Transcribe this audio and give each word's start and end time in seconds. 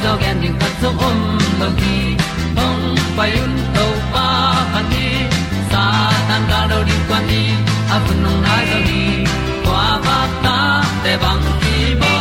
ti 0.00 0.04
zo 0.06 0.16
gen 0.22 0.40
ding 0.42 0.56
khat 0.60 0.72
zo 0.82 0.90
om 1.08 1.18
lo 1.60 1.68
gi 1.80 1.96
hong 2.56 2.84
pai 3.16 3.30
un 3.44 3.54
to 3.74 3.86
pa 4.12 4.26
han 4.72 4.84
ni 4.92 5.06
sa 5.70 5.84
tan 6.28 6.42
ga 6.50 6.60
do 6.70 6.78
di 6.88 6.96
kwan 7.08 7.22
ni 7.30 7.42
a 7.94 7.96
bu 8.04 8.12
nong 8.22 8.40
nai 8.46 8.64
zo 8.70 8.78
ni 8.88 9.02
kwa 9.64 9.86
ba 10.04 10.18
ta 10.44 10.58
te 11.04 11.12
bang 11.22 11.46
ki 11.62 11.76
bo 12.00 12.14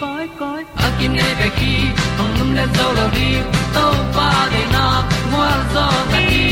koi 0.00 0.26
koi 0.40 0.62
a 0.84 0.86
kim 0.98 1.12
nei 1.18 1.32
be 1.40 1.48
ki 1.58 1.72
hong 2.18 2.34
lum 2.38 2.50
le 2.58 2.64
zo 2.76 2.86
lo 2.98 3.06
di 3.16 3.28
to 3.74 3.86
pa 4.16 4.28
de 4.52 4.62
na 4.74 4.84
mo 5.32 5.46
zo 5.72 5.86
ta 6.12 6.18
ni 6.28 6.44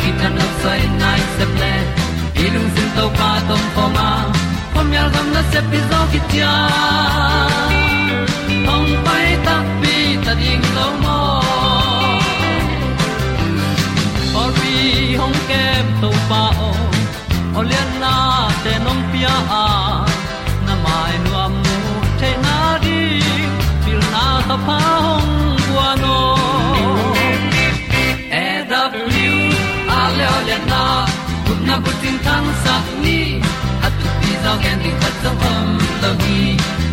ki 0.00 0.10
tan 0.18 0.32
no 0.38 0.46
sai 0.62 0.80
nai 1.02 1.20
se 1.36 1.44
ple 1.54 1.72
ilung 2.44 2.70
sin 2.74 2.88
to 2.96 3.04
pa 3.20 3.30
tom 3.48 3.62
ko 3.76 3.84
ma 3.96 4.08
pom 4.74 4.88
yal 4.96 5.08
gam 5.14 5.26
na 5.34 5.42
se 5.52 5.60
pi 5.70 5.78
zo 5.90 6.00
ki 6.12 6.20
tia 6.30 6.52
hong 7.62 7.89
nong 19.30 19.48
a 19.62 19.66
na 20.66 20.74
mai 20.84 21.14
nu 21.24 21.30
am 21.44 21.54
mu 21.64 21.94
te 22.20 22.30
na 22.44 22.56
di 22.84 22.98
pil 23.84 24.00
na 24.14 24.24
ta 24.48 24.56
pa 24.66 24.78
hong 25.04 25.32
bua 25.66 25.88
no 26.02 26.18
e 28.42 28.46
da 28.70 28.82
blue 28.92 29.38
a 29.98 30.00
le 30.18 30.26
olian 30.36 30.62
na 30.72 30.82
kun 31.46 31.58
na 31.68 31.74
bu 31.84 31.90
tin 32.00 32.16
tan 32.26 32.44
sa 32.62 32.74
ni. 33.04 33.18
At 33.86 33.92
ti 34.22 34.32
zo 34.42 34.52
gen 34.62 34.76
di 34.84 34.90
khat 35.00 35.14
zo 35.22 35.30
om 35.52 35.68
lo 36.02 36.10
gi 36.22 36.40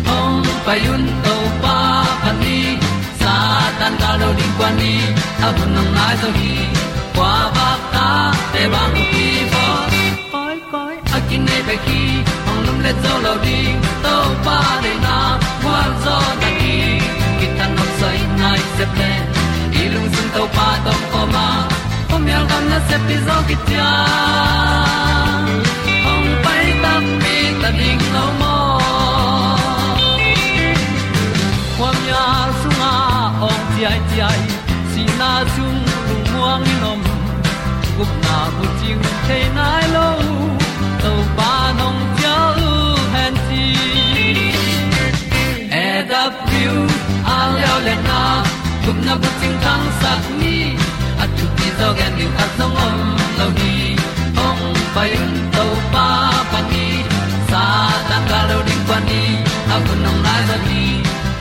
hong 0.08 0.38
pai 0.66 0.80
to 1.24 1.34
pa 1.62 1.76
pa 2.22 2.30
ni. 2.42 2.58
Sa 3.20 3.34
tan 3.78 3.92
ga 4.00 4.10
lo 4.20 4.28
di 4.38 4.46
kwan 4.56 4.72
ni. 4.80 4.94
A 5.46 5.48
bu 5.56 5.64
nang 5.74 5.90
na 5.96 6.06
zo 6.20 6.28
gi 6.38 6.54
kwa 7.16 7.32
ba 7.56 7.68
ta 7.94 8.08
te 8.52 8.62
bang 8.74 9.17
nei 11.46 11.62
pe 11.68 11.76
ki 11.86 12.00
hong 12.46 12.62
lum 12.66 12.78
le 12.84 12.92
zo 13.02 13.14
lo 13.24 13.34
ding 13.46 13.78
to 14.04 14.14
pa 14.46 14.58
de 14.84 14.92
na 15.04 15.16
kwa 15.62 15.80
zo 16.04 16.16
ta 16.42 16.50
ki 16.60 16.76
ki 17.38 17.48
nok 17.58 17.90
sai 18.00 18.18
nai 18.40 18.60
se 18.76 18.84
ple 18.94 19.10
ilung 19.82 20.08
sun 20.14 20.28
to 20.36 20.44
pa 20.56 20.68
tom 20.84 21.00
ko 21.12 21.22
ma. 21.34 21.46
Pom 22.10 22.24
yal 22.32 22.44
gam 22.50 22.64
na 22.72 22.78
se 22.88 22.96
pi 23.06 23.16
zo 23.26 23.36
ki 23.48 23.56
tia 23.66 23.90
hong 26.06 26.28
pai 26.44 26.64
ta 26.82 26.92
mi 27.22 27.36
ta 27.62 27.70
ding 27.80 28.02
lo 28.14 28.24
mo 28.40 28.54
kwam 31.78 31.98
ya 32.10 32.24
sunga 32.60 32.92
ong 33.48 33.62
ti 33.72 33.80
ai 33.90 34.00
ti 34.10 34.18
ai. 34.30 34.40
Si 34.92 35.02
na 35.20 35.30
zum 35.54 35.76
lu 36.08 36.16
muang 36.32 36.62
ni 36.66 36.74
nom 36.84 37.00
gup 37.96 38.12
na 38.24 38.38
bu 38.56 38.64
ting 38.80 39.02
te 39.28 39.38
nai 39.58 39.84
lo 39.94 40.06
to 41.02 41.12
pa 41.36 41.52
nong 41.78 42.00
pia 42.16 42.36
u 42.68 42.70
han 43.14 43.34
ti 43.48 43.64
e 45.84 45.86
da 46.10 46.22
pru 46.44 46.74
a 47.36 47.38
leo 47.56 47.76
le 47.86 47.94
na 48.08 48.20
gup 48.84 48.98
na 49.06 49.14
bu 49.20 49.28
ting 49.40 49.56
tang 49.64 49.86
sat 50.00 50.22
ni 50.40 50.56
at 51.22 51.30
tu 51.36 51.44
ti 51.56 51.68
zo 51.78 51.88
gen 51.98 52.12
ni 52.18 52.26
at 52.42 52.50
song 52.58 52.76
om 52.86 52.98
lo 53.38 53.46
ni 53.58 53.74
ong 54.46 54.62
pai 54.94 55.10
un 55.22 55.32
to 55.56 55.66
pa 55.94 56.06
pa 56.50 56.60
ni 56.70 56.86
sa 57.50 57.62
tan 58.08 58.22
ga 58.30 58.40
lo 58.50 58.58
ding 58.68 58.84
pa 58.90 58.98
ni 59.08 59.22
a 59.74 59.76
bu 59.84 59.92
nong 60.04 60.20
lai 60.26 60.40
za 60.50 60.56
ni 60.66 60.82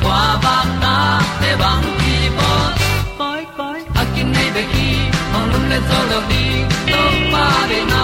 kwa 0.04 0.20
ba 0.44 0.56
ta 0.84 0.96
te 1.42 1.52
bang 1.62 1.86
ki 2.02 2.16
bo. 2.38 2.52
Koi 3.20 3.44
koi 3.58 3.80
a 4.02 4.04
kin 4.14 4.28
nei 4.36 4.50
be 4.56 4.64
ki. 4.74 4.90
Ong 5.36 5.48
lum 5.52 5.64
le 5.72 5.80
zo 5.90 6.00
lo 6.12 6.20
ni 6.30 6.44
to 6.92 7.02
pa 7.34 7.46
de 7.72 7.80
na 7.92 8.04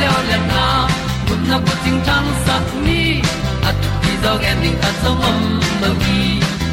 Leo 0.00 0.18
le 0.28 0.38
na 0.50 0.64
kun 1.26 1.40
na 1.50 1.56
ko 1.66 1.74
ting 1.84 2.00
tang 2.06 2.28
sa 2.44 2.56
ni 2.86 3.02
at 3.68 3.76
ti 4.02 4.12
dog 4.24 4.42
ending 4.50 4.78
ta 4.82 4.90
zong 5.02 5.22
om 5.30 5.40
no 5.80 5.90
gi 6.02 6.22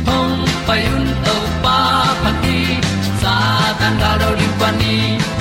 hong 0.08 0.38
pai 0.68 0.82
un 0.96 1.06
to 1.26 1.36
pa 1.64 1.78
pa 2.22 2.32
ti 2.44 2.58
sa 3.22 3.34
tan 3.80 3.94
ga 4.02 4.12
do 4.22 4.30
ri 4.40 4.50
pa 4.60 4.70
ni 4.80 4.96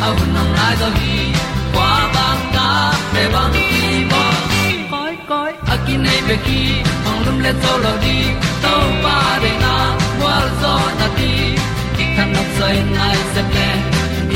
a 0.07 0.09
au 0.09 0.17
nong 0.35 0.53
lai 0.59 0.75
do 0.83 0.89
gi 0.99 1.19
kwa 1.75 1.91
ba 2.15 2.27
ta 2.57 2.69
pe 3.13 3.23
bang 3.35 3.57
ti 3.57 3.69
bo 4.11 4.23
koi 4.93 5.15
koi 5.31 5.53
a 5.73 5.77
ki 5.85 5.95
nei 6.05 6.21
be 6.29 6.37
ki 6.47 6.62
hong 7.05 7.21
lum 7.27 7.39
le 7.45 7.53
to 7.62 7.73
lo 7.85 7.93
di 8.05 8.19
to 8.65 8.75
pa 9.05 9.17
de 9.43 9.53
na 9.65 9.75
wa 10.23 10.37
zo 10.61 10.75
na 10.99 11.09
ti 11.19 11.33
ki 11.97 12.05
kan 12.17 12.29
nok 12.35 12.49
sai 12.59 12.77
nai 12.97 13.17
se 13.33 13.43
ple 13.51 13.69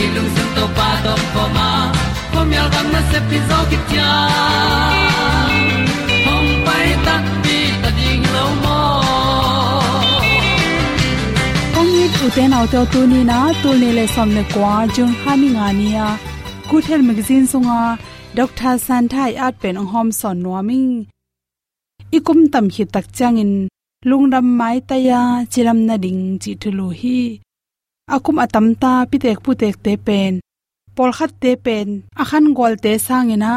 ilung 0.03 0.15
lung 0.15 0.31
sun 0.35 0.49
to 0.57 0.65
pa 0.79 0.89
do 1.05 1.15
po 1.35 1.45
ma 1.59 1.69
mi 2.49 2.57
al 2.63 2.69
gam 2.75 2.87
na 2.95 3.01
se 3.11 3.19
pi 3.29 3.39
zo 3.49 3.59
ki 3.71 3.79
tia 3.89 4.11
hong 6.27 6.51
pai 6.67 6.89
ta 7.07 7.15
pi 7.43 7.59
ta 7.83 7.91
ding 7.99 8.25
lo 8.35 8.47
mo 8.63 8.81
ong 11.79 11.91
ni 11.95 12.05
tu 12.17 12.25
te 12.37 12.45
nau 12.53 12.65
to 12.73 12.81
tu 12.93 13.01
ni 13.13 13.21
na 13.31 13.39
tu 13.61 13.71
ni 13.83 13.89
le 13.99 14.05
som 14.15 14.29
le 14.37 14.43
kwa 14.55 14.75
jun 14.95 15.11
ha 15.21 15.33
mi 15.41 15.49
nga 15.55 15.69
ni 15.79 15.87
ya 15.97 16.09
good 16.69 16.85
health 16.89 17.07
magazine 17.11 17.47
sunga 17.55 17.81
dr. 18.35 18.79
San 18.87 19.07
thai 19.07 19.33
at 19.47 19.55
pen 19.63 19.79
ong 19.79 19.91
hom 19.95 20.09
son 20.21 20.43
no 20.43 20.51
nuaming. 20.51 21.07
Ikum 22.17 22.51
tam 22.53 22.67
hi 22.75 22.83
tak 22.95 23.07
chang 23.17 23.39
changin 23.39 23.53
lungram 24.09 24.47
mai 24.59 24.79
ta 24.89 24.97
ya 25.09 25.21
chiram 25.53 25.79
na 25.89 25.97
ding 26.05 26.23
chi 26.43 26.53
thulu 26.63 26.87
hi. 27.01 27.19
Akum 28.15 28.37
atam 28.45 28.67
ta 28.83 28.93
pitek 29.11 29.39
putek 29.45 29.77
te 29.85 29.93
pen 30.07 30.33
polkhat 30.97 31.33
te 31.43 31.51
pen. 31.65 31.89
Akhan 32.23 32.47
gol 32.59 32.75
te 32.85 32.93
sangena 33.07 33.53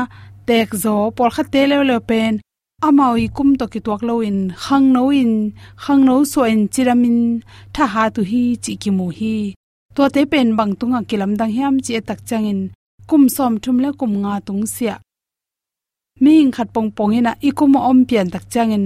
tek 0.47 0.69
zo 0.83 0.95
polkhat 1.17 1.47
te 1.53 1.61
le 1.69 1.77
le 1.89 1.97
pen. 2.09 2.33
Amawi 2.87 3.25
kum 3.35 3.49
to 3.59 3.65
ki 3.71 3.79
tuak 3.85 4.01
lo 4.07 4.15
in. 4.29 4.39
Khang 4.63 4.87
no 4.95 5.03
in. 5.21 5.33
Khang 5.83 6.01
no 6.07 6.15
so 6.31 6.41
en 6.53 6.61
chiramin 6.73 7.19
tha 7.73 7.83
ha 7.93 8.03
tu 8.15 8.21
hi, 8.31 8.43
chi 8.63 8.73
ki 8.81 8.91
mu 8.97 9.07
hi. 9.17 9.35
To 9.95 10.01
te 10.13 10.21
pen 10.31 10.49
bang 10.57 10.73
tunga 10.79 10.99
kilam 11.09 11.33
dang 11.39 11.53
hiam 11.55 11.75
chi 11.83 11.91
e 11.99 12.01
tak 12.07 12.19
changin 12.29 12.61
kum 13.09 13.23
som 13.35 13.53
thum 13.63 13.77
le 13.83 13.89
kum 13.99 14.13
nga 14.21 14.33
tung 14.47 14.63
sia. 14.75 14.95
Ming 16.23 16.51
khat 16.55 16.69
pong 16.73 16.89
pong 16.97 17.13
ina 17.17 17.31
ikum 17.47 17.73
om 17.89 17.99
pian 18.09 18.27
tak 18.33 18.45
changin 18.53 18.85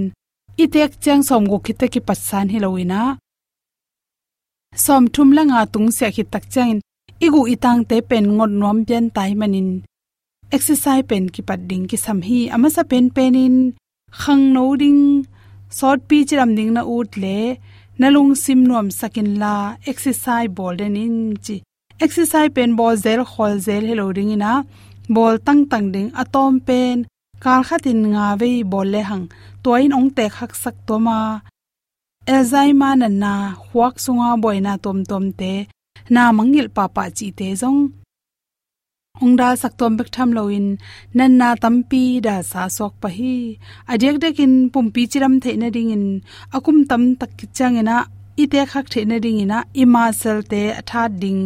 itek 0.62 0.92
chang 1.04 1.22
som 1.28 1.44
go 1.50 1.58
khite 1.64 1.86
ki 1.92 2.00
patsan 2.08 2.46
hi 2.52 2.58
loina 2.64 3.02
som 4.84 5.04
thum 5.14 5.28
la 5.36 5.42
nga 5.50 5.60
tung 5.72 5.88
sia 5.96 6.08
khi 6.14 6.24
tak 6.32 6.44
changin 6.52 6.80
igu 7.26 7.40
itang 7.54 7.80
te 7.88 7.96
pen 8.08 8.24
ngot 8.36 8.52
nom 8.60 8.78
pen 8.88 9.04
tai 9.16 9.32
manin. 9.40 9.68
Exercise 10.56 11.04
pen 11.10 11.24
ki 11.34 11.42
pat 11.48 11.60
ding 11.70 11.84
ki 11.90 11.96
sam 12.04 12.18
hi. 12.28 12.40
Ama 12.54 12.68
sa 12.76 12.82
pen 12.90 13.06
penin. 13.16 13.56
Khang 14.20 14.44
no 14.54 14.64
ding. 14.82 15.02
Sort 15.78 16.00
pi 16.08 16.18
chiram 16.28 16.50
ding 16.56 16.72
na 16.76 16.82
ut 16.96 17.10
le. 17.22 17.38
Nalung 18.00 18.32
sim 18.42 18.60
nuam 18.68 18.88
sakin 18.98 19.30
la. 19.42 19.54
Exercise 19.90 20.50
bol 20.56 20.74
den 20.80 20.96
in 21.04 21.16
chi. 21.44 21.56
Exercise 22.04 22.50
pen 22.56 22.70
bol 22.78 22.94
zel, 23.04 23.20
khol 23.32 23.54
zel, 23.66 23.84
hello 23.90 24.06
ding 24.16 24.32
ina. 24.36 24.52
Bol 25.16 25.34
tang 25.46 25.62
tang 25.70 25.86
ding, 25.94 26.08
atom 26.22 26.54
pen. 26.66 26.96
Kal 27.44 27.60
khatin 27.68 28.00
nga 28.12 28.26
ve 28.40 28.50
bol 28.72 28.88
le 28.94 29.02
hang. 29.10 29.26
Toin 29.62 29.92
ong 29.98 30.10
te 30.16 30.24
khak 30.36 30.52
sak 30.62 30.76
to 30.86 30.96
ma 31.06 31.18
alzheimer 32.34 32.94
na 33.00 33.08
na. 33.22 33.34
Huak 33.66 33.94
sunga 34.04 34.28
boina 34.42 34.72
tom 34.84 34.98
tom 35.10 35.26
te 35.40 35.54
na 36.14 36.22
mangil 36.36 36.68
pa 36.76 36.84
pa 36.94 37.04
chi 37.16 37.26
te 37.38 37.48
jong 37.60 37.80
ongda 39.24 39.48
saktom 39.62 39.92
bek 39.98 40.08
tham 40.14 40.30
loin 40.36 40.66
nan 41.16 41.32
na 41.40 41.48
tampi 41.62 42.02
da 42.26 42.36
sa 42.50 42.62
sok 42.76 42.92
pa 43.02 43.08
hi. 43.16 43.34
Adek 43.92 44.16
dekin 44.22 44.54
pumpi 44.72 45.02
chiram 45.10 45.34
theina 45.42 45.68
ding 45.76 45.90
in, 45.96 46.06
akum 46.56 46.78
tam 46.90 47.02
tak 47.20 47.30
changena 47.56 47.96
ite 48.42 48.60
khak 48.70 48.86
theina 48.92 49.16
ding 49.24 49.40
ina 49.44 49.58
ima 49.82 50.04
sel 50.20 50.38
te 50.50 50.62
atha 50.80 51.02
ding, 51.22 51.42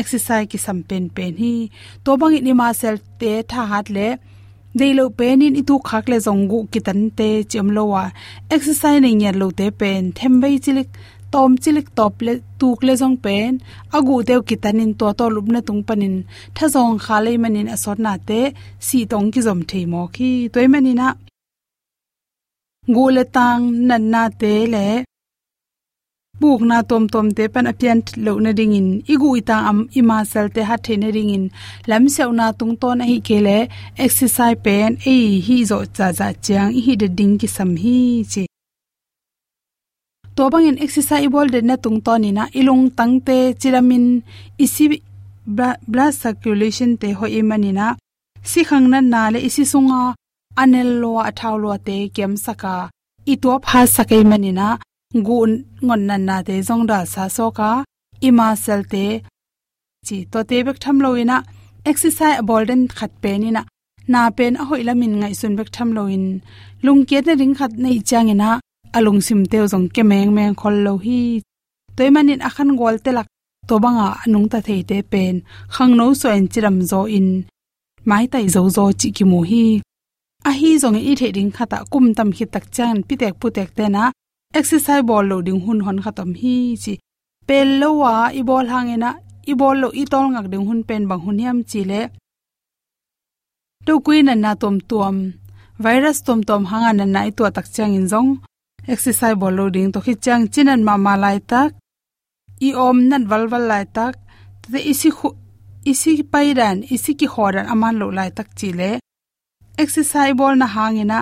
exercise 0.00 0.48
ki 0.50 0.58
sam 0.64 0.78
pen 0.88 1.04
pen 1.16 1.32
hi. 1.42 1.54
To 2.04 2.10
bang 2.20 2.36
ni 2.46 2.52
ma 2.60 2.68
sel 2.80 2.96
te 3.20 3.32
tha 3.50 3.62
hat 3.72 3.86
le 3.96 4.08
deilo 4.78 5.04
pen 5.18 5.42
in 5.46 5.58
itu 5.60 5.74
khak 5.88 6.04
le 6.12 6.18
zongu 6.26 6.58
kitan 6.72 7.00
te 7.18 7.28
chem 7.50 7.68
lo 7.76 7.84
wa. 7.92 8.04
Exercise 8.54 9.00
nei 9.04 9.14
nyar 9.20 9.36
lo 9.40 9.46
te 9.58 9.66
pen 9.80 10.02
thembai 10.18 10.54
chilik 10.64 10.88
tom 11.32 11.50
chilik 11.62 11.88
top 11.98 12.14
le, 12.26 12.32
tuk 12.60 12.78
le 12.86 12.92
jong 13.00 13.16
pen, 13.24 13.52
agu 13.96 14.14
teu 14.28 14.40
kitanin 14.48 14.92
to 15.00 15.06
to 15.18 15.24
lupna 15.34 15.60
tung 15.68 15.82
panin, 15.88 16.16
tha 16.56 16.66
jong 16.74 16.96
khale 17.04 17.32
manin 17.42 17.72
asot 17.74 17.98
na 18.06 18.12
te, 18.28 18.40
si 18.86 18.98
tong 19.10 19.28
ki 19.32 19.40
zom 19.46 19.60
thei 19.70 19.84
mo 19.92 20.02
khi 20.14 20.30
toy 20.52 20.66
manina 20.72 21.08
ngule 22.90 23.24
tang 23.36 23.62
nan 23.88 24.04
na 24.12 24.22
te 24.40 24.52
le, 24.74 24.86
buk 26.40 26.60
na 26.70 26.78
tom 26.90 27.04
tom 27.12 27.26
te 27.36 27.44
pan 27.52 27.70
apian 27.72 27.98
lo 28.24 28.32
na 28.44 28.50
ding 28.58 28.76
in 28.80 28.88
igu 29.12 29.28
ita 29.40 29.56
am 29.70 29.78
ima 30.00 30.18
sel 30.30 30.46
te 30.54 30.60
ha 30.68 30.76
the 30.84 30.94
na 31.02 31.08
ring 31.16 31.32
in, 31.36 31.44
lam 31.88 32.04
seu 32.14 32.30
na 32.38 32.46
tung 32.58 32.74
ton 32.80 33.00
hi 33.10 33.16
ke 33.26 33.38
le, 33.46 33.58
exercise 34.04 34.58
pen 34.64 34.90
e 35.14 35.16
hi 35.46 35.56
zo 35.70 35.78
cha 35.96 36.06
cha 36.18 36.28
chang 36.46 36.70
hi 36.84 36.92
de 37.00 37.08
ding 37.18 37.34
ki 37.40 37.48
sam 37.56 37.70
hi 37.82 37.96
che 38.32 38.45
to 40.36 40.50
bang 40.52 40.66
in 40.70 40.78
exercise 40.84 41.28
bol 41.34 41.48
de 41.54 41.60
na 41.68 41.74
tung 41.84 41.98
ton 42.06 42.24
ina 42.30 42.44
ilung 42.58 42.84
tang 42.98 43.14
te 43.26 43.36
chiramin 43.60 44.06
isi 44.64 44.84
blood 45.92 46.12
circulation 46.22 46.90
te 47.00 47.08
ho 47.18 47.24
imanina 47.38 47.86
si 48.50 48.60
khang 48.68 48.86
na 48.92 48.98
na 49.12 49.20
le 49.32 49.38
isi 49.48 49.64
sunga 49.72 50.02
anel 50.62 50.90
lo 51.02 51.10
athaw 51.28 51.54
lo 51.62 51.70
te 51.86 51.96
kem 52.16 52.32
saka. 52.44 52.76
I 53.32 53.34
to 53.42 53.50
pha 53.66 53.80
sakai 53.96 54.22
manina 54.30 54.68
gun 55.26 55.50
ngon 55.86 56.02
nan 56.08 56.22
na 56.28 56.36
te 56.46 56.54
zong 56.68 56.84
da 56.90 56.98
sa 57.12 57.22
so 57.36 57.46
ka. 57.58 57.70
Ima 58.28 58.48
sel 58.64 58.82
te 58.92 59.04
chi 60.06 60.16
to 60.32 60.38
te 60.48 60.56
bek 60.66 60.78
tham 60.82 60.96
lo 61.04 61.10
ina. 61.22 61.36
Exercise 61.90 62.42
bolden 62.48 62.82
khat 62.96 63.12
pe 63.22 63.32
ni 63.42 63.50
na. 63.56 63.62
Na 64.12 64.20
pen 64.36 64.54
a 64.62 64.64
hoi 64.68 64.82
lamin 64.88 65.14
ngai 65.20 65.34
sun 65.40 65.54
bek 65.58 65.68
tham 65.74 65.88
lo 65.96 66.02
in. 66.16 66.26
Lung 66.84 67.02
ke 67.08 67.18
na 67.26 67.32
ring 67.40 67.54
khat 67.58 67.72
nei 67.82 67.98
chang 68.08 68.28
ina 68.34 68.50
alung 68.96 69.20
sim 69.26 69.42
te 69.50 69.58
zong 69.72 69.88
ke 69.94 70.02
meng 70.10 70.30
meng 70.36 70.54
khol 70.60 70.76
lo 70.86 70.96
hi. 71.04 71.40
Toy 71.96 72.10
manin 72.10 72.44
akhan 72.48 72.76
gol 72.78 72.96
te 73.04 73.10
lak. 73.12 73.26
To 73.68 73.74
banga 73.84 74.08
anung 74.22 74.48
ta 74.52 74.58
thei 74.66 74.82
te 74.88 74.96
pen. 75.12 75.34
Khang 75.74 75.96
no 75.98 76.14
so 76.14 76.28
en 76.30 76.46
chiram 76.52 76.76
zo 76.90 77.00
in. 77.18 77.28
Mai 78.08 78.26
tai 78.32 78.46
zo 78.54 78.62
zo 78.76 78.84
chi 79.00 79.08
ki 79.16 79.24
mu 79.30 79.40
hi. 79.50 79.64
A 80.48 80.50
hi 80.60 80.70
zong 80.82 80.98
i 81.10 81.14
the 81.20 81.28
ding 81.36 81.52
khata 81.56 81.78
kum 81.92 82.14
tam 82.16 82.30
hi 82.36 82.44
tak 82.54 82.66
chan 82.76 82.96
pi 83.06 83.14
tek 83.20 83.34
pu 83.40 83.46
tek 83.56 83.70
te 83.76 83.84
na. 83.94 84.04
Exercise 84.58 85.02
ball 85.08 85.24
lo 85.30 85.36
ding 85.46 85.60
hun 85.64 85.80
hon 85.84 85.98
khatam 86.04 86.30
hi 86.40 86.56
chi. 86.82 86.94
Pel 87.48 87.68
lo 87.80 87.88
wa 88.02 88.14
i 88.40 88.42
ball 88.48 88.66
hangena 88.72 89.10
i 89.50 89.52
ball 89.60 89.76
lo 89.82 89.88
i 90.02 90.04
tol 90.12 90.26
ngak 90.32 90.46
ding 90.52 90.66
hun 90.68 90.80
pen 90.88 91.02
bang 91.08 91.22
hun 91.24 91.38
yam 91.44 91.58
chi 91.70 91.80
le. 91.90 92.00
To 93.86 93.92
queen 94.04 94.30
na 94.42 94.50
tom 94.62 94.76
tom 94.90 95.16
virus 95.84 96.18
tom 96.26 96.40
tom 96.48 96.62
hanga 96.70 96.90
na 96.92 97.04
nai 97.14 97.30
to 97.36 97.42
tak 97.56 97.66
chang 97.74 97.94
in 97.98 98.06
zong 98.12 98.30
exercise 98.92 99.36
ball 99.40 99.54
loading, 99.58 99.92
to 99.92 100.00
khi 100.00 100.14
chang 100.24 100.42
chinan 100.52 100.80
ma 100.88 100.94
ma 100.96 101.14
lai 101.24 101.38
tak. 101.50 101.70
I 102.66 102.70
om 102.86 103.08
nan 103.08 103.22
wal 103.30 103.44
wal 103.52 103.64
lai 103.72 103.84
tak. 103.96 104.14
Te 104.62 104.78
isi 104.92 105.10
khu 105.16 105.28
isi 105.90 106.10
pairan 106.32 106.76
isi 106.94 107.12
ki 107.20 107.26
horan 107.34 107.66
aman 107.72 107.94
lo 108.00 108.06
lai 108.18 108.30
tak 108.36 108.48
chi 108.58 108.68
le. 108.78 108.90
Exercise 109.82 110.34
ball 110.38 110.54
na 110.60 110.66
hangina 110.74 111.18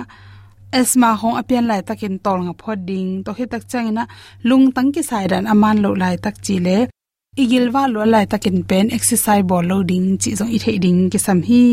asma 0.79 1.09
hong 1.21 1.35
apian 1.41 1.65
lai 1.71 1.81
takin 1.87 2.15
tol 2.25 2.39
nga 2.45 2.53
phoding 2.61 3.09
to 3.25 3.31
he 3.37 3.45
tak 3.53 3.63
changina 3.71 4.03
lung 4.49 4.65
tang 4.75 4.89
ki 4.95 5.01
sairan 5.09 5.45
aman 5.53 5.77
lo 5.83 5.91
lai 6.01 6.15
tak 6.23 6.35
chi 6.45 6.55
le. 6.65 6.77
Igil 7.41 7.65
lo 7.95 8.01
lai 8.13 8.25
takin 8.31 8.57
pen 8.69 8.85
exercise 8.97 9.45
ball 9.49 9.65
loading 9.71 10.07
chi 10.21 10.29
zong 10.39 10.51
i 10.55 10.57
thei 10.63 10.77
ki 11.11 11.19
sam 11.25 11.39
hi. 11.49 11.63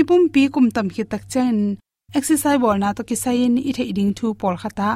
Ipum 0.00 0.22
pi 0.32 0.42
kum 0.54 0.66
tam 0.74 0.86
khi 0.94 1.02
tak 1.12 1.22
chen 1.32 1.56
exercise 2.18 2.58
ball 2.62 2.78
na 2.82 2.88
to 2.96 3.02
ki 3.08 3.16
sain 3.24 3.52
i 3.68 3.70
thei 3.76 3.90
ding 3.96 4.12
thu 4.18 4.26
pol 4.40 4.56
khata 4.62 4.90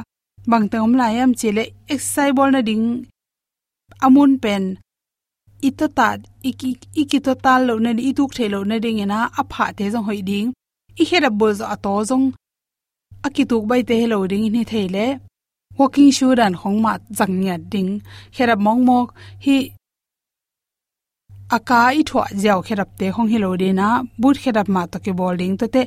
bang 0.47 0.65
tem 0.71 0.93
lai 0.99 1.15
am 1.23 1.33
chile 1.39 1.63
exercise 1.93 2.33
bol 2.37 2.51
na 2.51 2.61
ding 2.61 3.05
amun 4.05 4.31
pen. 4.43 4.63
Ito 5.61 5.85
ta 5.97 6.17
iki 6.49 6.69
iki 7.01 7.19
to 7.25 7.33
tal 7.43 7.61
lo 7.67 7.73
na 7.83 7.91
i 8.09 8.11
tuk 8.17 8.31
thelo 8.37 8.59
na 8.63 8.77
ding 8.83 8.99
ena 9.03 9.27
apha 9.39 9.65
te 9.77 9.83
jong 9.93 10.07
hoi 10.09 10.21
ding 10.29 10.47
i 11.01 11.03
hera 11.09 11.29
bol 11.39 11.53
zo 11.59 11.65
ato 11.75 11.93
jong 12.09 12.25
akituk 13.27 13.63
bai 13.69 13.81
te 13.87 13.95
hello 14.01 14.19
ding 14.31 14.45
ni 14.55 14.63
theile 14.71 15.05
walking 15.77 16.11
shoe 16.17 16.35
dan 16.39 16.53
khong 16.59 16.77
ma 16.85 16.93
changnya 17.17 17.55
ding 17.71 17.89
kherap 18.35 18.59
mong 18.65 18.81
mok. 18.89 19.07
Hi 19.43 19.57
aka 21.55 21.77
i 21.99 22.01
thwa 22.09 22.23
jaw 22.41 22.57
kherap 22.65 22.89
te 22.99 23.07
hong 23.13 23.29
hello 23.33 23.47
de 23.61 23.67
na 23.77 23.87
but 24.23 24.39
kherap 24.41 24.67
ma 24.75 24.81
to 24.95 24.99
ke 25.05 25.13
bowling 25.19 25.53
to 25.61 25.67
te 25.75 25.81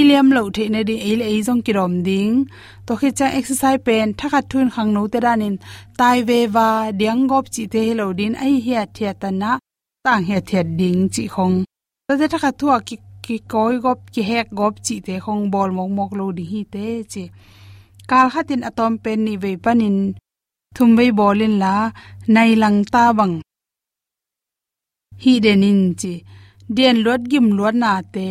iliam 0.00 0.28
lo 0.36 0.42
the 0.58 0.64
ne 0.74 0.80
di 0.90 0.96
ele 1.08 1.24
ei 1.32 1.40
jong 1.48 1.60
kirom 1.66 1.96
ding 2.06 2.38
to 2.86 2.96
khe 3.00 3.10
cha 3.18 3.26
exercise 3.40 3.82
pen 3.88 4.14
thaka 4.22 4.40
thun 4.54 4.70
khang 4.76 4.94
no 4.94 5.02
te 5.16 5.22
ranin 5.24 5.58
tai 5.98 6.18
ve 6.30 6.38
wa 6.54 6.68
diang 7.00 7.22
gop 7.34 7.52
chi 7.54 7.66
te 7.74 7.84
hello 7.88 8.08
din 8.22 8.38
ai 8.46 8.54
hia 8.68 8.86
thia 8.94 9.12
ta 9.26 9.34
na 9.42 9.50
tang 10.04 10.24
he 10.30 10.40
thia 10.48 10.62
ding 10.80 11.04
chi 11.14 11.26
khong 11.34 11.60
to 12.08 12.18
te 12.20 12.32
thaka 12.36 12.50
thua 12.60 12.80
ki 12.88 12.96
ki 13.24 13.38
koi 13.52 13.74
gop 13.84 14.10
ki 14.14 14.22
hek 14.30 14.56
gop 14.62 14.74
chi 14.86 14.96
te 15.06 15.20
khong 15.24 15.44
bol 15.52 15.70
mok 15.76 15.90
mok 15.98 16.10
lo 16.18 16.32
di 16.40 16.50
hi 16.52 16.66
te 16.72 16.88
che 17.12 17.24
kal 18.10 18.26
khatin 18.32 18.68
atom 18.68 18.92
pen 19.04 19.18
ni 19.26 19.34
ve 19.42 19.52
panin 19.64 19.96
thum 20.76 20.90
ve 20.98 21.06
bolin 21.18 21.54
la 21.62 21.74
nai 22.34 22.50
lang 22.62 22.78
ta 22.94 23.06
bang 23.18 23.34
hi 25.22 25.32
denin 25.44 25.80
chi 26.00 26.12
den 26.76 26.96
lot 27.04 27.22
gim 27.30 27.46
lot 27.58 27.74
na 27.82 27.92
te 28.14 28.26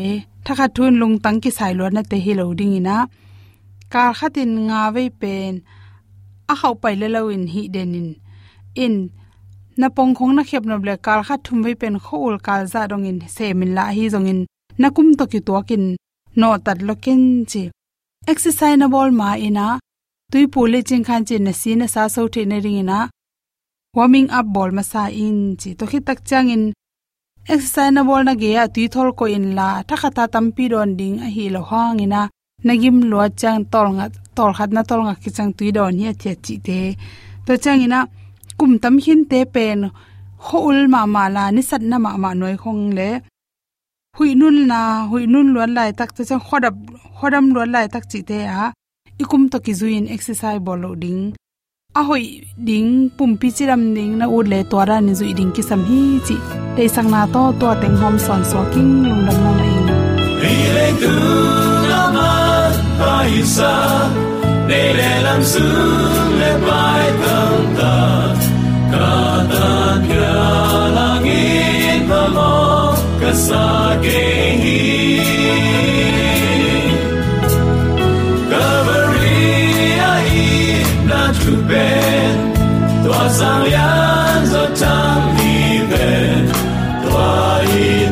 thakha 0.46 0.66
thun 0.76 0.94
lung 1.02 1.16
tang 1.24 1.40
ki 1.44 1.52
sai 1.58 1.74
lot 1.80 1.92
na 1.96 2.02
te 2.12 2.18
hi 2.26 2.32
lo 2.40 2.46
ding 2.60 2.76
ina 2.80 2.98
kal 3.94 4.12
khatin 4.20 4.52
nga 4.68 4.82
vei 4.96 5.10
pen 5.22 5.54
a 6.52 6.54
hau 6.62 6.74
pai 6.82 6.96
le 7.02 7.08
lo 7.16 7.22
in 7.36 7.46
hi 7.54 7.62
denin 7.76 8.10
in 8.84 8.96
na 9.80 9.88
pong 9.96 10.14
khong 10.18 10.34
na 10.38 10.44
khep 10.50 10.64
no 10.70 10.76
ble 10.84 10.94
kal 11.06 11.20
kha 11.28 11.36
thum 11.46 11.60
vei 11.66 11.76
pen 11.82 11.96
khol 12.06 12.36
kal 12.48 12.62
za 12.74 12.82
dong 12.92 13.06
in 13.10 13.20
se 13.36 13.46
min 13.60 13.72
la 13.78 13.86
hi 13.96 14.04
zong 14.14 14.28
in 14.32 14.40
nakum 14.82 15.08
to 15.20 15.24
ki 15.32 15.40
to 15.48 15.54
kin 15.70 15.84
no 16.40 16.48
tat 16.66 16.80
lokin 16.88 17.22
chi 17.52 17.64
exercise 18.32 18.78
na 18.80 18.88
bol 18.94 19.10
ma 19.20 19.30
ina 19.48 19.68
tui 20.32 20.46
pule 20.54 20.80
ching 20.88 21.06
khan 21.08 21.22
chi 21.28 21.36
na 21.46 21.52
si 21.62 21.72
na 21.80 21.86
sa 21.94 22.02
so 22.14 22.22
the 22.34 22.42
na 22.52 22.58
ring 22.66 22.80
ina 22.84 23.00
warming 23.94 24.30
up 24.32 24.46
bol 24.56 24.72
ma 24.72 24.84
sa 24.92 25.04
in 25.24 25.38
chi. 25.60 25.70
To 25.80 25.86
khit 25.92 26.04
tak 26.08 26.20
chang 26.30 26.50
in 26.56 26.64
exercise 27.54 27.92
na 27.96 28.02
bol 28.08 28.24
na 28.24 28.34
ge 28.42 28.52
a 28.64 28.66
tui 28.74 28.88
thol 28.94 29.10
ko 29.18 29.26
in 29.38 29.46
la. 29.58 29.68
Tha 29.88 29.96
khata 30.02 30.24
tampi 30.34 30.66
don 30.74 30.90
ding 31.00 31.18
a 31.26 31.28
hi 31.36 31.46
lo 31.56 31.62
hang 31.72 32.00
ina. 32.06 32.22
Nagim 32.68 32.98
lo 33.12 33.20
chang 33.42 33.60
tol 33.74 33.88
nga, 33.98 34.06
tol 34.38 34.52
khat 34.58 34.70
na 34.76 34.82
tol 34.90 35.02
nga 35.06 35.16
ki 35.22 35.30
chang 35.38 35.52
tui 35.58 35.70
don 35.78 35.94
hi 36.00 36.06
a 36.12 36.14
chi 36.46 36.56
te. 36.68 36.80
To 37.46 37.52
chang 37.64 37.82
ina, 37.86 38.00
kum 38.58 38.72
tam 38.82 38.96
hin 39.06 39.22
te 39.32 39.40
pen 39.54 39.80
hol 40.48 40.80
ma 40.94 41.02
ma 41.16 41.24
la, 41.36 41.44
ni 41.56 41.62
sat 41.70 41.82
na 41.90 41.98
ma 42.06 42.12
ma 42.24 42.30
noi 42.40 42.56
khong 42.64 42.84
le. 42.98 43.10
Hui 44.18 44.30
nun 44.40 44.58
na, 44.72 44.80
hui 45.10 45.24
nun 45.34 45.48
luan 45.54 45.72
lai 45.78 45.92
tak 46.00 46.10
cha 46.16 46.36
khodap 46.48 46.76
khodam 47.18 47.46
luan 47.54 47.70
lai 47.76 47.88
tak 47.94 48.04
chi 48.12 48.20
te 48.30 48.40
a. 48.62 48.64
Ikum 49.22 49.44
to 49.52 49.58
ki 49.66 49.74
zuin 49.80 50.06
exercise 50.16 50.60
bolo 50.68 50.90
ding 51.04 51.24
ahoi, 52.00 52.26
ding 52.68 53.12
pumpi 53.18 53.48
chiram 53.58 53.82
ding, 53.96 54.14
na 54.20 54.26
ud 54.36 54.48
le 54.52 54.60
twara 54.72 54.98
ni 55.06 55.14
zui 55.20 55.34
ding 55.40 55.52
ki 55.56 55.64
sam 55.70 55.82
hi 55.90 56.02
chi. 56.28 56.38
Te 56.76 56.88
sang 56.96 57.10
na 57.14 57.22
to 57.34 57.44
to 57.60 57.70
teng 57.82 57.98
hom 58.02 58.16
son 58.26 58.42
so 58.52 58.60
king, 58.74 58.92
lung 59.04 59.22
dam 59.28 59.40
na 59.46 59.52
in 59.76 59.88
ri 60.42 60.56
le 60.76 60.88
tu 61.02 61.14
na 61.92 62.02
ma, 62.16 62.32
pa 63.00 63.14
isa 63.40 63.74
de 64.70 64.82
le 65.00 65.12
lam 65.26 65.42
su 65.52 65.68
le 66.40 66.52
pai 66.68 67.06
tam 67.24 67.60
ta. 67.80 67.96
Ka 68.94 69.14
ta 69.54 69.72
kya 70.08 70.36
lang 70.98 71.26
in 71.40 72.02
pa 72.10 72.22
mo, 72.36 72.54
ka 73.22 73.32
sa 73.46 73.66
ke 74.04 74.22
hi. 74.64 76.01
tu 81.46 81.54
ben 81.70 82.54
sáng 83.04 83.30
sang 83.30 83.72
yan 83.72 84.46
zo 84.46 84.66
đi 85.38 85.78
về 85.78 85.88
ben 85.90 86.50
toi 87.10 87.66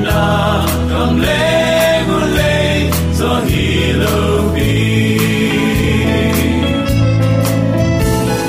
na 0.04 0.66
kam 0.90 1.22
lê 1.22 2.02
ngun 2.08 2.24
lê 2.38 2.90
zo 3.20 3.34
hi 3.48 3.94
lô 4.02 4.42
bi. 4.56 5.18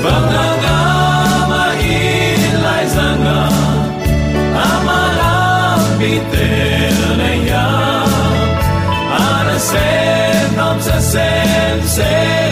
Bang 0.03 0.25
na 0.33 0.47
ga 0.63 0.79
ma 1.49 1.65
hi 1.79 1.99
lai 2.63 2.85
sang 2.95 3.23
ga 3.25 3.39
amara 4.69 5.35
bi 5.99 6.13
te 6.31 6.49
le 7.19 7.31
ya 7.49 7.67
ara 9.25 9.57
sẽ 9.59 9.89
nam 10.57 10.77
se 10.81 10.97
se 11.13 11.29
se 11.95 12.50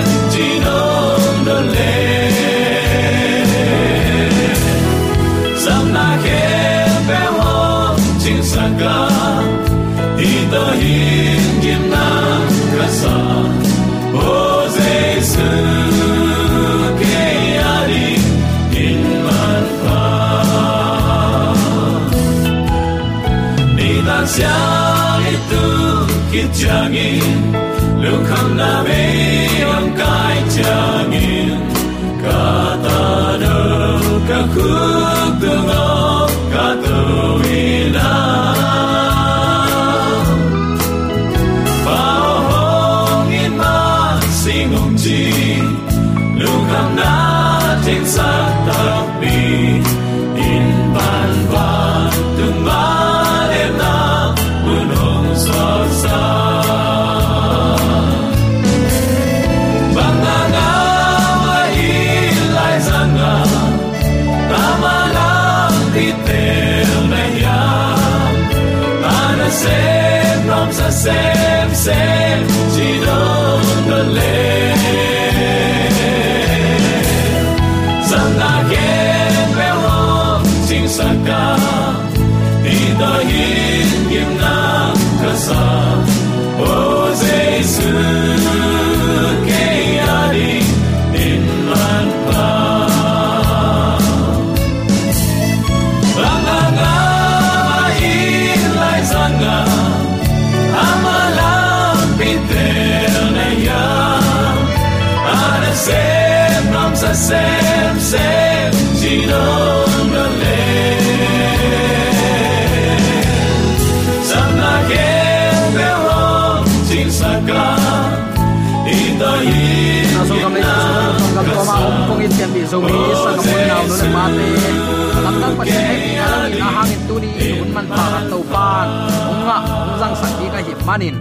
manin. 130.90 131.18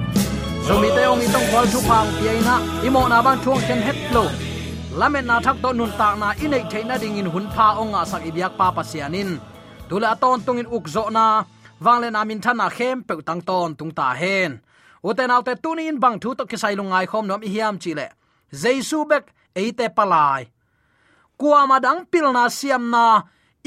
Zomi 0.64 0.88
te 0.96 1.02
ong 1.12 1.20
itong 1.26 1.46
khol 1.52 1.66
thu 1.72 1.80
phang 1.88 2.08
pi 2.16 2.32
na 2.48 2.54
imo 2.86 3.02
na 3.12 3.18
bang 3.26 3.38
thuang 3.44 3.60
chen 3.68 3.80
het 3.86 4.00
lo 4.16 4.24
lamet 4.98 5.24
na 5.28 5.36
thak 5.44 5.56
to 5.62 5.68
nun 5.76 5.92
tak 6.00 6.14
na 6.20 6.28
inei 6.44 6.64
theina 6.70 6.96
ding 7.02 7.20
in 7.20 7.28
hun 7.34 7.46
pha 7.54 7.68
ong 7.82 7.92
a 8.00 8.02
sak 8.10 8.22
ibyak 8.28 8.52
pa 8.58 8.66
pa 8.76 8.82
sianin 8.90 9.30
tula 9.88 10.10
ton 10.22 10.40
tung 10.44 10.60
in 10.62 10.68
uk 10.76 10.84
zo 10.94 11.04
na 11.16 11.26
wangle 11.84 12.08
na 12.12 12.20
min 12.28 12.40
thana 12.44 12.66
khem 12.76 12.96
pe 13.08 13.14
tang 13.28 13.42
ton 13.48 13.70
tung 13.78 13.92
ta 13.98 14.08
hen 14.20 14.50
uten 15.08 15.32
autte 15.34 15.52
tunin 15.62 15.96
bang 16.02 16.16
thu 16.22 16.28
to 16.38 16.44
kisai 16.50 16.74
lungai 16.78 17.06
khom 17.10 17.24
nom 17.28 17.42
hiam 17.52 17.74
chile 17.82 18.06
jaisu 18.62 18.98
bek 19.10 19.24
eite 19.60 19.86
palai 19.96 20.42
kwa 21.40 21.60
madang 21.70 22.00
pilna 22.10 22.44
siam 22.58 22.84
na 22.94 23.04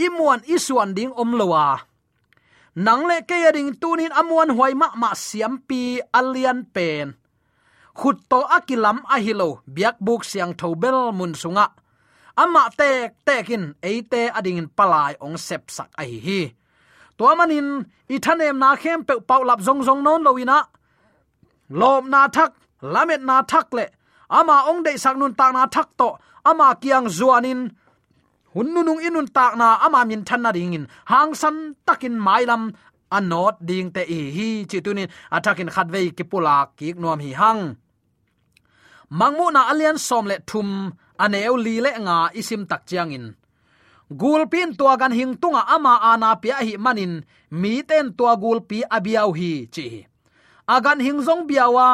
imuan 0.05 0.41
isuan 0.55 0.91
ding 0.97 1.13
om 1.21 1.31
lowa 1.39 1.65
nang 2.75 3.03
le 3.09 3.21
ke 3.29 3.51
ding 3.51 3.75
tunin 3.81 4.13
amuan 4.19 4.55
huai 4.55 4.73
ma 4.73 4.87
ma 4.95 5.11
siam 5.13 5.59
pi 5.67 5.99
alian 6.13 6.59
pen. 6.75 7.15
Khut 7.99 8.17
to 8.29 8.39
akilam 8.57 9.03
ahilo 9.15 9.59
biak 9.67 9.97
buk 9.99 10.23
siang 10.23 10.53
thobel 10.59 11.11
mun 11.11 11.33
sunga. 11.41 11.67
Ama 12.37 12.71
tek 12.79 13.19
tekin 13.25 13.75
eite 13.83 14.31
ading 14.37 14.57
in 14.61 14.69
palai 14.77 15.13
ong 15.19 15.37
sep 15.37 15.63
sak 15.75 15.89
ahi 15.99 16.17
hi 16.25 16.41
to 17.17 17.35
manin 17.37 17.67
ithanem 18.09 18.57
na 18.57 18.69
khem 18.81 18.99
pe 19.07 19.13
paulap 19.29 19.59
zong 19.67 19.81
zong 19.87 20.01
non 20.05 20.23
loina 20.23 20.59
lom 21.79 22.09
na 22.09 22.27
thak, 22.27 22.51
lamet 22.81 23.21
na 23.29 23.41
thak 23.51 23.67
le. 23.77 23.85
Ama 24.29 24.55
ong 24.69 24.83
de 24.83 24.91
sak 24.97 25.15
nun 25.17 25.33
ta 25.39 25.51
na 25.51 25.67
thak 25.67 25.89
to. 25.99 26.09
Ama 26.49 26.75
kiang 26.81 27.07
zuanin 27.17 27.71
hununung 28.53 29.01
inun 29.07 29.27
takna 29.35 29.67
ama 29.85 30.01
min 30.09 30.21
thanna 30.27 30.49
ringin 30.55 30.85
hangsan 31.11 31.57
takin 31.87 32.15
mailam 32.25 32.63
anot 33.17 33.55
ding 33.67 33.89
te 33.95 34.01
e 34.17 34.19
hi 34.35 34.49
chitunin 34.69 35.11
atakin 35.35 35.69
khatwei 35.75 36.07
ki 36.17 36.23
pula 36.31 36.55
ki 36.77 36.87
nuam 37.01 37.19
hi 37.25 37.31
hang. 37.41 37.63
Mangmu 39.19 39.45
na 39.51 39.61
alian 39.71 39.97
som 40.07 40.25
le 40.31 40.35
thum 40.49 40.69
aneu 41.23 41.55
li 41.65 41.75
le 41.85 41.91
nga 42.05 42.17
isim 42.39 42.63
tak 42.69 42.81
chiang 42.89 43.11
in 43.17 43.25
tua 44.79 44.93
gan 45.01 45.13
hing 45.19 45.33
tunga 45.41 45.61
ama 45.75 45.93
ana 46.11 46.29
pia 46.41 46.57
hi 46.67 46.73
manin. 46.85 47.13
Mi 47.61 47.73
ten 47.89 48.05
tua 48.17 48.33
gulpi 48.41 48.77
abiau 48.95 49.31
hi 49.39 49.51
chi 49.75 49.85
agan 50.75 50.99
hing 51.03 51.19
zong 51.27 51.43
biawa, 51.49 51.89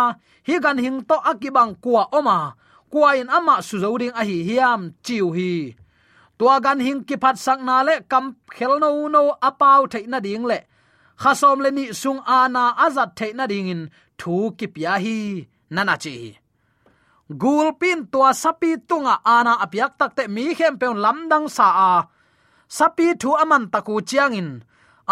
hi 0.48 0.56
gan 0.62 0.78
hing 0.78 1.02
to 1.10 1.18
akibang 1.32 1.74
kwa 1.82 2.04
oma. 2.14 2.54
Kwa 2.92 3.18
in 3.20 3.30
ama 3.38 3.60
suzoding 3.68 4.16
a 4.16 4.24
hi 4.24 4.38
hiam 4.48 4.82
chiu 5.04 5.34
hi 5.38 5.76
tua 6.38 6.56
gan 6.66 6.80
hing 6.86 7.02
ki 7.08 7.16
phat 7.24 7.36
sak 7.46 7.60
na 7.68 7.76
le, 7.88 7.96
kam 8.12 8.26
khel 8.56 8.74
no 8.84 8.90
no 9.14 9.22
apau 9.50 9.82
thei 9.94 10.06
na 10.12 10.20
ding 10.26 10.46
le. 10.52 10.60
Khasom 11.22 11.58
le 11.64 11.70
ni 11.78 11.86
sung 12.02 12.22
ana 12.40 12.64
azat 12.86 13.10
thei 13.18 13.32
na 13.38 13.46
ding 13.52 13.70
in, 13.74 13.82
thu 14.20 14.36
ki 14.58 14.68
pya 14.76 14.94
hi 15.04 15.18
nana 15.76 15.96
chi 16.04 16.16
gul 17.42 17.68
pin 17.80 18.00
tua 18.12 18.32
sapi 18.34 18.72
tunga 18.90 19.16
ana 19.36 19.54
apiak 19.64 19.92
takte 20.00 20.24
mi 20.36 20.56
khem 20.58 20.74
pe 20.82 20.88
lamdang 21.04 21.48
sa 21.58 21.68
a. 21.92 21.94
Sapi 22.78 23.08
thu 23.22 23.30
aman 23.44 23.64
taku 23.74 23.96
chiang 24.10 24.36
in. 24.42 24.50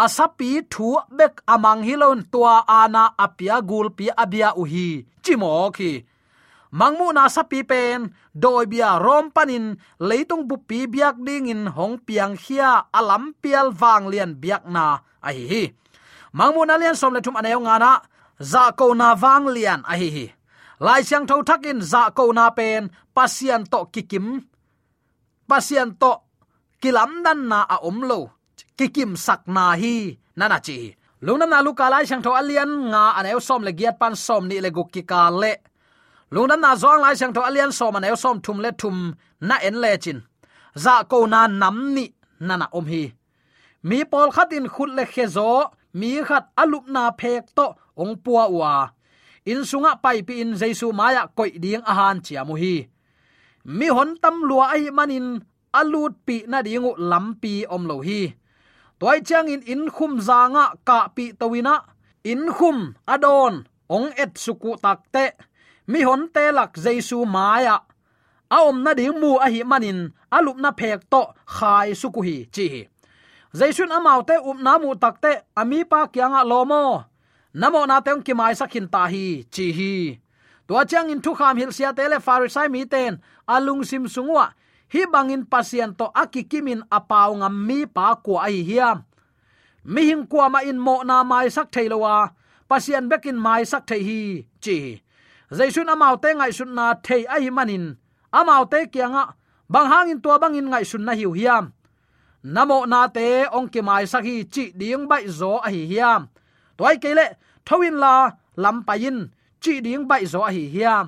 Asapi 0.04 0.50
thu 0.72 0.88
bek 1.18 1.34
amang 1.54 1.82
hilon 1.86 2.20
tua 2.32 2.54
ana 2.80 3.02
apia 3.24 3.56
gul 3.70 3.88
pi 3.96 4.06
abia 4.22 4.48
uhi 4.62 4.88
chimo 5.24 5.70
khi 5.76 5.90
mangmu 6.76 7.08
na 7.16 7.24
sapi 7.32 7.64
pen, 7.64 8.12
doi 8.36 8.68
bia 8.68 9.00
rom 9.00 9.32
panin, 9.32 9.80
leitung 10.08 10.44
bu 10.44 10.60
pi 10.68 10.84
biak 10.84 11.16
ding 11.24 11.48
in 11.48 11.72
hong 11.72 11.96
piang 12.04 12.36
khia 12.36 12.92
alam 12.92 13.32
pial 13.40 13.72
wang 13.80 14.12
lian 14.12 14.36
biak 14.36 14.68
na. 14.68 15.00
Ai 15.24 15.40
hi 15.50 15.64
mangmu 16.36 16.68
na 16.68 16.76
lian 16.76 16.96
som 17.00 17.16
le 17.16 17.20
thum 17.24 17.40
anayo 17.40 17.58
nga 17.64 17.76
na, 17.80 17.92
za 18.52 18.76
ko 18.78 18.92
na 18.92 19.16
wang 19.16 19.48
lian. 19.56 19.80
Ai 19.88 20.04
hi 20.12 20.26
lai 20.80 21.00
siang 21.00 21.24
thak 21.24 21.64
in 21.64 21.80
za 21.80 22.12
ko 22.12 22.32
na 22.36 22.52
pen, 22.52 22.92
pasian 23.16 23.64
to 23.64 23.88
kikim. 23.88 24.44
Pasian 25.48 25.96
to 25.96 26.12
kilam 26.82 27.24
dan 27.24 27.48
na 27.48 27.64
a 27.64 27.80
om 27.80 28.04
lo. 28.04 28.20
Kikim 28.76 29.16
sak 29.16 29.48
na 29.48 29.72
hi. 29.72 30.12
Nana 30.36 30.60
chi. 30.60 30.92
Lungnam 31.24 31.48
na 31.48 31.64
luka 31.64 31.88
lai 31.88 32.04
siang 32.04 32.20
thau 32.20 32.36
alian 32.36 32.92
nga 32.92 33.16
anayo 33.16 33.40
som 33.40 33.64
le 33.64 33.72
giat 33.72 33.96
pan 33.96 34.12
som 34.12 34.44
ni 34.44 34.60
le 34.60 34.68
guk 34.68 34.92
ki 34.92 35.02
ka 35.08 35.32
le 35.32 35.75
lungnam 36.34 36.60
na 36.60 36.70
zong 36.82 37.00
lai 37.02 37.14
siang 37.18 37.32
tho 37.36 37.42
alian 37.48 37.72
som 37.78 37.96
aneu 37.98 38.16
som 38.22 38.36
thum 38.44 38.58
le 38.64 38.70
thum 38.80 38.96
na 39.48 39.54
en 39.68 39.76
le 39.82 39.90
chin 40.04 40.20
za 40.84 40.94
dạ 40.96 41.08
ko 41.10 41.26
na 41.26 41.40
nam 41.46 41.94
ni 41.94 42.04
nana 42.40 42.66
om 42.78 42.86
hi. 42.86 43.12
Mi 43.82 44.04
pol 44.10 44.30
khatin 44.34 44.66
khut 44.74 44.90
le 44.96 45.04
khe 45.12 45.24
zo 45.36 45.48
mi 45.94 46.10
khat 46.28 46.44
alup 46.62 46.84
na 46.94 47.02
phek 47.20 47.44
to 47.56 47.66
ong 48.02 48.14
puwa 48.24 48.44
wa 48.58 48.72
in 49.50 49.60
sunga 49.70 49.92
pai 50.02 50.18
pi 50.26 50.34
in 50.42 50.52
jaisu 50.60 50.86
maya 50.98 51.22
koi 51.36 51.50
ding 51.62 51.84
ahan 51.90 52.16
chiamu 52.24 52.54
hi. 52.62 52.74
Mi 53.78 53.86
hon 53.96 54.10
tam 54.22 54.36
lua 54.48 54.64
ai 54.74 54.90
manin 54.96 55.28
alut 55.80 56.12
pi 56.26 56.36
na 56.50 56.58
dingu 56.66 56.92
lampi 57.10 57.54
om 57.74 57.82
lo 57.90 57.96
hi. 58.06 58.20
Toy 59.00 59.18
chang 59.28 59.48
in 59.54 59.62
in 59.72 59.82
khum 59.96 60.12
zanga 60.28 60.64
ka 60.88 60.98
pi 61.16 61.24
towina 61.40 61.74
in 62.30 62.42
khum 62.56 62.78
adon 63.14 63.54
ong 63.94 64.08
et 64.22 64.32
suku 64.44 64.70
takte 64.84 65.24
mi 65.90 66.02
hon 66.02 66.22
te 66.34 66.44
lak 66.52 66.74
jesu 66.84 67.18
maya 67.34 67.76
aom 68.50 68.82
na 68.84 68.94
ding 68.98 69.18
mu 69.22 69.38
a 69.42 69.46
hi 69.50 69.62
manin 69.70 69.98
alup 70.30 70.58
na 70.58 70.70
phek 70.78 71.00
to 71.12 71.22
khai 71.46 71.94
suku 72.00 72.20
hi, 72.26 72.36
chi 72.54 72.66
hi. 72.72 72.82
Jaisun 73.58 73.94
amau 73.96 74.20
te 74.28 74.36
up 74.50 74.58
na 74.66 74.78
mu 74.78 74.94
takte 75.02 75.32
ami 75.60 75.78
pa 75.90 76.06
kyanga 76.12 76.42
lomo 76.50 77.04
namo 77.54 77.80
na 77.86 77.96
teng 78.06 78.22
ki 78.26 78.32
mai 78.34 78.54
sakhin 78.54 78.86
ta 78.94 79.02
hi, 79.12 79.26
chi 79.54 79.66
hi. 79.78 79.94
To 80.66 80.74
chang 80.90 81.10
in 81.10 81.22
thu 81.24 81.32
kham 81.38 81.56
hil 81.56 81.72
sia 81.72 81.90
tele 81.96 82.18
farisai 82.26 82.68
mi 82.74 82.84
ten 82.92 83.12
alung 83.54 83.82
sim 83.88 84.04
sungwa 84.14 84.46
hi 84.92 85.00
bangin 85.12 85.46
pasien 85.52 85.90
to 85.98 86.06
akikimin 86.22 86.82
apaw 86.90 87.30
ngam 87.38 87.54
mi 87.66 87.78
pa 87.86 88.14
ko 88.24 88.32
ai 88.46 88.62
hiam. 88.68 88.98
Mi 89.92 90.02
hing 90.08 90.26
kwa 90.30 90.46
ma 90.50 90.60
in 90.70 90.78
mo 90.86 91.02
na 91.08 91.22
mai 91.22 91.46
sak 91.56 91.70
theilowa 91.74 92.34
pasien 92.68 93.06
bekin 93.10 93.38
mai 93.38 93.62
sak 93.70 93.86
thei 93.86 94.02
hi, 94.08 94.22
chi 94.64 95.05
zaisun 95.50 95.88
amau 95.88 96.16
te 96.16 96.34
ngai 96.34 96.52
sun 96.52 96.74
na 96.74 96.94
thei 96.94 97.24
ai 97.24 97.50
manin. 97.50 97.96
Amau 98.32 98.64
te 98.64 98.86
kianga, 98.86 99.34
bang 99.68 99.88
hangin 99.90 100.20
tua 100.20 100.38
bangin 100.38 100.70
ngai 100.70 100.84
sun 100.84 101.04
na 101.04 101.12
hiu 101.12 101.32
hiam. 101.32 101.72
Namo 102.44 102.86
na 102.86 103.06
te 103.08 103.44
ong 103.56 103.68
ki 103.68 103.80
mai 103.80 104.04
sakhi 104.06 104.44
chi 104.54 104.72
ding 104.80 105.08
bai 105.08 105.26
zo 105.28 105.58
a 105.66 105.70
hi 105.70 105.82
hiam. 105.90 106.28
Toy 106.78 106.96
kele 107.02 107.26
thawin 107.66 107.96
la 107.98 108.30
lampain 108.56 109.18
chi 109.60 109.80
ding 109.80 110.06
bai 110.08 110.24
zo 110.26 110.40
a 110.42 110.50
hi 110.52 110.64
hiam. 110.74 111.06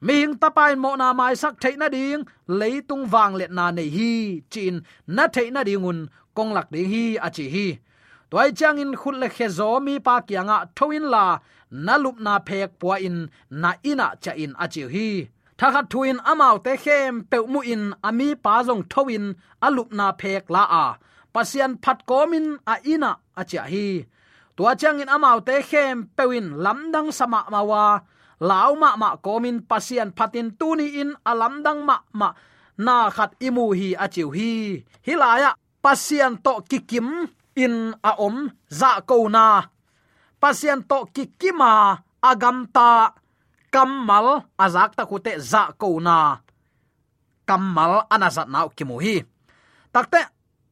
Mi 0.00 0.14
hing 0.20 0.34
tapai 0.38 0.76
mo 0.78 0.96
na 0.96 1.12
mai 1.12 1.34
sak 1.34 1.54
thei 1.60 1.76
na 1.76 1.88
ding 1.88 2.22
leitung 2.46 3.04
wang 3.12 3.34
let 3.34 3.50
na 3.50 3.70
nei 3.70 3.88
hi 3.96 4.10
chin 4.52 4.80
na 5.06 5.26
thei 5.34 5.50
na 5.50 5.60
dingun 5.68 6.08
kong 6.36 6.52
lak 6.56 6.70
ding 6.70 6.88
hi 6.92 7.04
a 7.26 7.28
chi 7.36 7.46
hi. 7.54 7.78
Toy 8.30 8.52
chang 8.58 8.78
in 8.78 8.92
khul 9.00 9.16
le 9.22 9.28
khe 9.28 9.46
zo 9.48 9.80
mi 9.80 9.98
pa 9.98 10.20
kianga 10.28 10.56
thawin 10.76 11.06
la 11.14 11.38
na 11.70 11.94
lup 11.96 12.16
na 12.20 12.38
phek 12.38 12.70
puwa 12.80 12.96
in, 13.00 13.30
na 13.50 13.70
ina 13.84 14.06
cha 14.22 14.32
in 14.32 14.52
a 14.58 14.66
chi 14.68 14.82
hi. 14.94 15.08
Thakhat 15.58 15.86
thuin 15.92 16.18
amau 16.30 16.56
te 16.64 16.72
khem 16.84 17.14
pe 17.30 17.38
mu 17.52 17.60
in 17.72 17.94
ami 18.08 18.28
pa 18.44 18.62
jong 18.66 18.84
thowin 18.92 19.24
alup 19.66 19.92
na 19.98 20.06
phek 20.20 20.44
la 20.54 20.62
a. 20.84 20.86
Pasian 21.34 21.72
phat 21.82 21.98
komin 22.08 22.46
a 22.72 22.74
ina 22.92 23.10
a 23.40 23.42
cha 23.50 23.62
hi. 23.72 23.86
Tua 24.56 24.74
chang 24.80 25.00
in 25.02 25.08
amau 25.16 25.38
te 25.46 25.56
khem 25.70 25.96
pewin 26.16 26.46
lamdang 26.64 27.10
sama 27.18 27.40
mawa 27.52 27.84
lau 28.40 28.72
ma 28.82 28.96
ma 28.96 29.08
komin 29.24 29.56
pasian 29.70 30.10
phatin 30.16 30.48
tuni 30.58 30.86
in 31.00 31.10
alamdang 31.30 31.80
ma 31.88 31.96
ma 32.20 32.28
na 32.84 32.96
khat 33.16 33.30
imu 33.46 33.64
hi 33.78 33.88
a 34.04 34.06
chiu 34.14 34.30
hi. 34.36 34.52
Hilaya 35.06 35.50
pasian 35.84 36.32
to 36.44 36.52
kikim 36.70 37.08
in 37.56 37.94
a 38.10 38.12
om, 38.26 38.36
za 38.70 39.00
ko 39.08 39.28
na 39.28 39.46
pasian 40.40 40.80
to 40.90 40.98
kikima 41.14 41.70
agamta 42.30 43.14
kammal 43.74 44.26
azak 44.64 44.96
ta 44.96 45.04
kute 45.10 45.32
za 45.38 45.62
ko 45.80 46.00
na 46.00 46.16
kammal 47.48 47.92
anazat 48.14 48.48
nau 48.48 48.68
kimu 48.76 48.96
hi 49.04 49.16
takte 49.94 50.20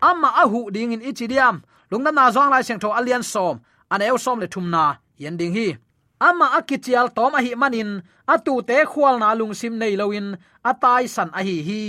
amma 0.09 0.29
ahu 0.43 0.71
ding 0.75 0.93
in 0.95 1.03
ichidiam 1.03 1.57
lungna 1.91 2.13
na 2.13 2.31
zong 2.35 2.51
lai 2.53 2.65
seng 2.65 2.81
tho 2.83 2.89
alian 2.93 3.25
som. 3.25 3.57
An 3.91 4.03
eu 4.03 4.19
som 4.19 4.41
le 4.41 4.47
thumna. 4.47 4.85
Yen 5.17 5.37
ding 5.41 5.55
hi. 5.57 5.77
Amma 6.21 6.47
akichial 6.59 7.09
tom 7.17 7.35
a 7.35 7.41
hi 7.45 7.53
manin. 7.57 7.91
Atu 8.33 8.63
te 8.69 8.85
khwal 8.91 9.17
na 9.19 9.35
lung 9.39 9.55
sim 9.61 9.75
nei 9.81 9.97
loin 10.01 10.37
atai 10.71 11.05
san 11.15 11.31
a 11.39 11.41
hi. 11.47 11.57
Hi 11.69 11.83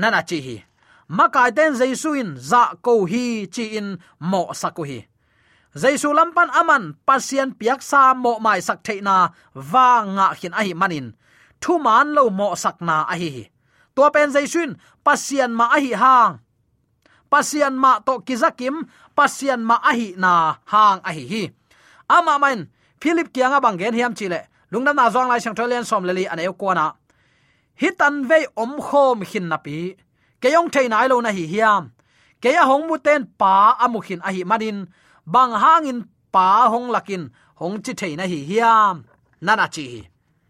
nana 0.00 0.20
chi 0.28 0.38
hi. 0.46 0.56
Makai 1.16 1.50
ten 1.56 1.72
jesuin 1.80 2.30
za 2.50 2.62
ko 2.84 2.92
hi 3.12 3.24
chi 3.54 3.64
in 3.78 3.88
mo 4.30 4.42
sakuhi. 4.60 4.98
hi 5.00 5.06
jaisu 5.78 6.10
lampan 6.10 6.50
aman, 6.50 6.98
pasien 7.06 7.54
piak 7.54 7.80
sa 7.80 8.12
mo 8.18 8.42
mai 8.42 8.58
sak 8.58 8.82
theina 8.82 9.30
wa 9.54 9.88
nga 10.02 10.26
khin 10.38 10.54
ahi 10.60 10.74
manin. 10.74 11.14
Thu 11.62 11.78
man 11.78 12.14
lo 12.16 12.30
mo 12.30 12.58
sak 12.58 12.82
na 12.82 13.06
a 13.06 13.14
hi. 13.14 13.46
To 13.94 14.02
pen 14.14 14.34
jaisun, 14.34 14.78
pasien 15.06 15.50
ma 15.54 15.70
ahi 15.76 15.94
hang. 15.94 16.42
Pasian 17.28 17.76
ma 17.76 18.00
to 18.00 18.24
kizakim 18.24 18.88
pasian 19.12 19.60
ma 19.60 19.76
ahi 19.84 20.16
na 20.16 20.56
hang 20.64 21.00
ahi 21.04 21.24
hi. 21.28 21.42
Ama 22.08 22.40
man 22.40 22.72
philip 23.00 23.28
kianga 23.36 23.60
bangen 23.60 23.92
hiam 23.92 24.16
chile 24.16 24.48
lungna 24.72 24.96
na 24.96 25.12
zong 25.12 25.28
lai 25.28 25.40
sang 25.40 25.56
som 25.84 26.04
leli 26.08 26.24
an 26.24 26.40
eu 26.40 26.56
kona 26.56 26.96
hitan 27.76 28.24
ve 28.24 28.48
om 28.56 28.80
khom 28.80 29.24
khin 29.28 29.48
na 29.48 29.56
pi. 29.60 29.94
Keyong 30.40 30.70
thein 30.72 30.92
ai 30.92 31.08
lo 31.08 31.20
na 31.20 31.30
hi 31.30 31.44
hiam. 31.44 31.92
Keya 32.40 32.64
hong 32.64 32.88
mu 32.88 32.96
ten 32.96 33.26
pa 33.26 33.76
amukhin 33.76 34.24
ahi 34.24 34.44
manin 34.44 34.88
bang 35.32 35.52
hangin 35.62 35.98
pa 36.34 36.46
hong 36.72 36.88
lakin 36.94 37.22
hong 37.60 37.76
chi 37.84 37.92
thei 38.00 38.12
na 38.18 38.24
hi 38.32 38.38
hiam 38.50 38.96
nana 39.46 39.66
chi 39.74 39.86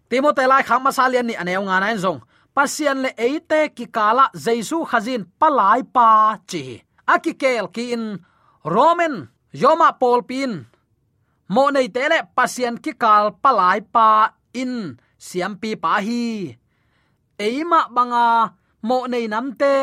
timote 0.08 0.44
lai 0.50 0.62
khang 0.68 0.82
masalian 0.86 1.26
ni 1.28 1.34
aneu 1.42 1.62
nga 1.66 1.76
nai 1.84 1.96
zong. 2.04 2.20
Pasian 2.58 2.98
le 3.04 3.10
eite 3.14 3.60
ki 3.76 3.86
kala 3.96 4.24
jesu 4.44 4.78
khazin 4.90 5.22
palai 5.40 5.80
pa 5.94 6.08
chi 6.50 6.62
akikel 7.14 7.66
ki 7.74 7.84
in 7.94 8.04
roman 8.74 9.14
yoma 9.62 9.88
pol 10.00 10.20
pin 10.28 10.52
mo 11.54 11.64
nei 11.74 11.88
tele 11.94 12.18
pasian 12.36 12.76
ki 12.84 12.92
kal 13.02 13.24
palai 13.42 13.78
pa 13.94 14.08
in 14.62 14.72
siam 15.26 15.52
pi 15.60 15.70
pa 15.82 15.92
hi 16.06 16.24
eima 17.46 17.80
banga 17.94 18.26
mo 18.88 18.98
nei 19.12 19.26
namte 19.32 19.74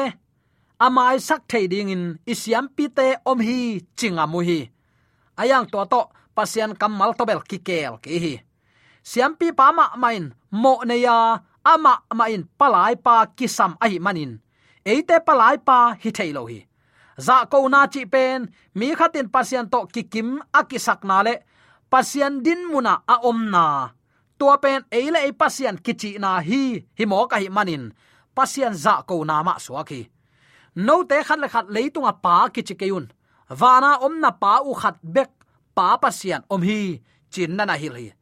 amai 0.86 1.15
sak 1.27 1.41
thei 1.51 1.65
ding 1.71 1.91
in 1.95 2.03
isiam 2.31 2.65
pi 2.75 2.86
te 2.97 3.08
om 3.31 3.39
hi 3.47 3.60
chinga 3.97 4.25
mu 4.31 4.39
hi 4.47 4.60
ayang 5.41 5.67
to 5.71 5.80
to 5.91 6.02
pasian 6.36 6.71
kamal 6.80 7.12
tobel 7.17 7.41
kikel 7.50 7.93
ki 8.04 8.19
hi 8.24 8.34
siam 9.10 9.32
pi 9.39 9.48
pa 9.54 9.69
ma 9.78 9.86
main, 10.02 10.34
mo 10.52 10.74
ne 10.88 10.95
ya, 11.06 11.17
ama 11.63 11.93
main 12.19 12.41
palai 12.60 12.95
pa 13.06 13.15
kisam 13.38 13.78
ai 13.86 14.00
manin. 14.06 14.32
Eite 14.91 15.17
palai 15.28 15.58
pa 15.67 15.78
hi 16.02 16.10
thailo 16.17 16.43
hi 16.52 16.60
za 17.26 17.45
ko 17.52 17.58
na 17.74 17.88
chi 17.93 18.02
pen, 18.13 18.39
mi 18.78 18.88
khatin 18.98 19.28
pasian 19.34 19.69
to 19.74 19.80
kikim 19.93 20.30
akisak 20.60 21.02
na 21.10 21.17
le. 21.26 21.36
Pasian 21.91 22.43
din 22.45 22.62
muna 22.71 22.93
a 23.13 23.15
om 23.30 23.39
na. 23.54 23.65
Tua 24.39 24.58
pen 24.63 24.82
eile 24.98 25.19
e 25.30 25.32
pasian 25.41 25.78
kichi 25.86 26.10
na 26.24 26.32
hi 26.48 26.62
hi 26.98 27.04
mo 27.12 27.17
ka 27.32 27.38
hi 27.43 27.48
manin. 27.58 27.84
Pasian 28.36 28.74
za 28.84 28.93
ko 29.08 29.24
na 29.24 29.43
ma 29.48 29.56
suaki 29.65 30.02
no 30.76 31.04
te 31.10 31.24
khat 31.28 31.39
le 31.39 31.48
khat 31.54 31.65
leitunga 31.76 32.13
pa 32.24 32.50
kichi 32.54 32.76
keun 32.82 33.06
wana 33.49 33.97
om 34.05 34.19
na 34.19 34.31
pa 34.31 34.60
u 34.65 34.73
khat 34.73 34.97
bek 35.03 35.31
pa 35.75 35.97
pasian 35.97 36.41
om 36.49 36.62
hi, 36.62 37.01
chin 37.31 37.55
na 37.55 37.65
na 37.65 37.73
hi 37.73 37.89
hi 37.89 38.13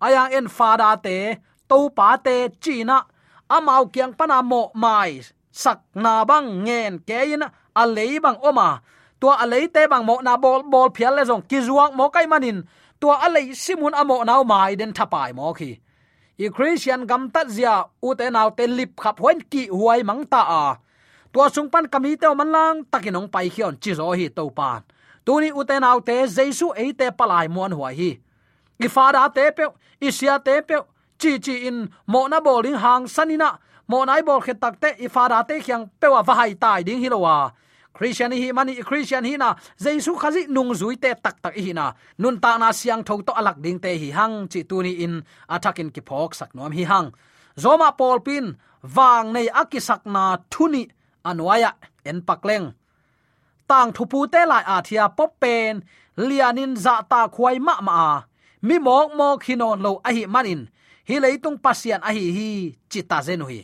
ayang 0.00 0.32
en 0.32 0.46
fada 0.48 0.96
te 0.96 1.36
to 1.68 1.90
pa 1.92 2.16
te, 2.16 2.48
china, 2.60 3.04
amau 3.48 3.86
kyang 3.92 4.16
pana 4.16 4.42
mo 4.42 4.72
mai, 4.74 5.20
sak 5.52 5.84
na 5.94 6.24
bang 6.24 6.64
ngen 6.64 6.98
kein, 7.04 7.42
a 7.74 7.82
lei 7.86 8.18
bang 8.18 8.38
oma. 8.40 8.80
Tua 9.20 9.34
a 9.42 9.46
lei 9.46 9.66
te 9.68 9.86
bang 9.86 10.04
mo 10.06 10.20
na 10.22 10.36
bol 10.36 10.62
bol 10.62 10.88
phial 10.94 11.14
le 11.18 11.22
jong 11.28 11.42
ki 11.50 11.58
zuang 11.66 11.92
mo 11.98 12.08
kai 12.08 12.26
manin. 12.26 12.62
Tua 13.00 13.14
a 13.26 13.28
lei 13.28 13.52
simun 13.54 13.94
amo 13.94 14.24
nau 14.24 14.44
mai 14.44 14.74
den 14.76 14.92
thapai 14.92 15.34
mo 15.34 15.52
khi. 15.52 15.78
I 16.38 16.48
christian 16.54 17.06
gam 17.06 17.30
ta 17.30 17.44
zia, 17.44 17.84
u 18.02 18.14
te 18.14 18.30
nau 18.30 18.50
te 18.50 18.66
lip 18.66 18.96
khap 18.96 19.18
hoin 19.20 19.40
ki 19.50 19.66
huai 19.68 20.02
mang 20.02 20.24
ta 20.32 20.40
a 20.62 20.64
tua 21.38 21.46
sung 21.54 21.70
pan 21.70 21.86
kami 21.86 22.18
te 22.18 22.26
man 22.34 22.50
lang 22.50 22.76
takinong 22.90 23.30
pai 23.30 23.46
khion 23.46 23.78
chi 23.78 23.94
zo 23.94 24.10
hi 24.10 24.26
to 24.26 24.50
pan 24.50 24.82
tuni 25.22 25.54
uten 25.54 25.86
autte 25.86 26.26
jesu 26.26 26.74
eite 26.74 27.14
palai 27.18 27.46
mon 27.46 27.72
huai 27.78 27.94
hi. 27.94 28.10
I 28.84 28.88
fada 28.94 29.22
te 29.30 29.44
pe 29.56 29.64
i 30.06 30.10
sia 30.10 30.38
te 30.46 30.54
pe 30.68 30.76
chi 31.20 31.38
chi 31.38 31.54
in 31.68 31.78
mo 32.10 32.26
na 32.26 32.40
bowling 32.40 32.80
hang 32.84 33.06
sanina 33.06 33.50
mo 33.86 34.02
nai 34.04 34.22
bol 34.26 34.42
khet 34.42 34.58
tak 34.58 34.74
te 34.82 34.90
i 34.98 35.06
fada 35.06 35.38
te 35.48 35.60
khyang 35.62 35.86
pe 36.00 36.08
wa 36.14 36.22
vai 36.26 36.54
tai 36.62 36.82
ding 36.82 37.00
hi 37.02 37.08
lowa 37.14 37.54
christian 37.94 38.32
hi 38.32 38.50
mani, 38.52 38.74
christian 38.88 39.24
hi 39.24 39.36
na 39.36 39.54
jesu 39.78 40.18
khazi 40.18 40.42
nung 40.54 40.74
zui 40.74 40.96
te 41.02 41.14
tak 41.24 41.36
tak 41.42 41.54
hi 41.54 41.72
na. 41.72 41.92
Nun 42.18 42.40
ta 42.42 42.58
na 42.58 42.72
siang 42.72 43.02
tho 43.06 43.22
to 43.22 43.32
alak 43.40 43.62
ding 43.62 43.78
te 43.78 43.94
hi 44.02 44.10
hang, 44.10 44.48
chi 44.50 44.60
tuni 44.70 44.92
in 45.04 45.22
atakin 45.54 45.94
ki 45.94 46.02
phok 46.08 46.34
sak 46.34 46.50
nom 46.54 46.72
hi 46.72 46.82
hang. 46.82 47.08
Zoma 47.62 47.90
pol 47.98 48.18
pin 48.26 48.56
wang 48.94 49.32
nei 49.32 49.46
akisak 49.62 50.02
na 50.06 50.24
thuni 50.50 50.97
anwaya 51.24 51.70
en 52.04 52.18
pakleng 52.28 52.66
tang 53.68 53.90
thu 53.96 54.02
pu 54.12 54.18
te 54.32 54.40
lai 54.50 54.64
a 54.74 54.76
thia 54.86 55.04
pop 55.16 55.30
pen 55.42 55.74
lianin 56.28 56.72
za 56.84 56.94
ta 57.10 57.20
khwai 57.34 57.56
ma 57.66 57.74
ma 57.88 57.98
mi 58.66 58.76
mok 58.86 59.08
mo 59.18 59.28
khinon 59.44 59.78
lo 59.84 59.90
a 60.08 60.10
hi 60.16 60.22
manin 60.34 60.62
hi 61.08 61.14
leitung 61.24 61.58
pasian 61.64 62.00
a 62.08 62.10
hi 62.16 62.24
hi 62.36 62.50
chita 62.90 63.18
zenu 63.26 63.46
hi 63.52 63.60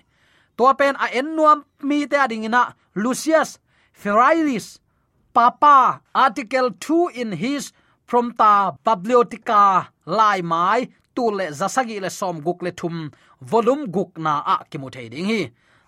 to 0.57 0.65
pen 0.79 0.95
a 1.05 1.07
en 1.19 1.29
nuam 1.37 1.59
mi 1.89 1.99
te 2.11 2.17
ading 2.25 2.47
ina 2.49 2.63
lucius 3.03 3.51
ferraris 4.01 4.67
papa 5.35 5.77
article 6.25 6.69
2 6.81 7.21
in 7.21 7.31
his 7.43 7.65
from 8.09 8.27
ta 8.41 8.53
bibliotheca 8.85 9.63
lai 10.07 10.41
mai 10.53 10.81
tu 11.15 11.25
le 11.39 11.47
zasagi 11.59 11.97
le 12.05 12.11
som 12.19 12.37
guk 12.47 12.59
le 12.67 12.71
thum 12.81 12.97
volume 13.51 13.85
guk 13.95 14.11
na 14.25 14.33
a 14.53 14.55
kimu 14.71 14.89
thei 14.95 15.09
ding 15.13 15.29
hi 15.33 15.41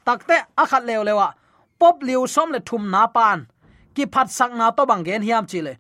takte 0.07 0.37
akhat 0.63 0.83
lew 0.89 1.03
lewa 1.09 1.29
pop 1.79 2.03
liu 2.03 2.27
som 2.27 2.53
le 2.53 2.61
thum 2.61 2.91
na 2.91 3.07
pan. 3.07 3.47
Ki 3.95 4.05
phat 4.13 4.29
sak 4.31 4.53
na 4.55 4.71
to 4.71 4.87
bang 4.87 5.05
gen 5.05 5.23
hiam 5.23 5.47
chile 5.51 5.77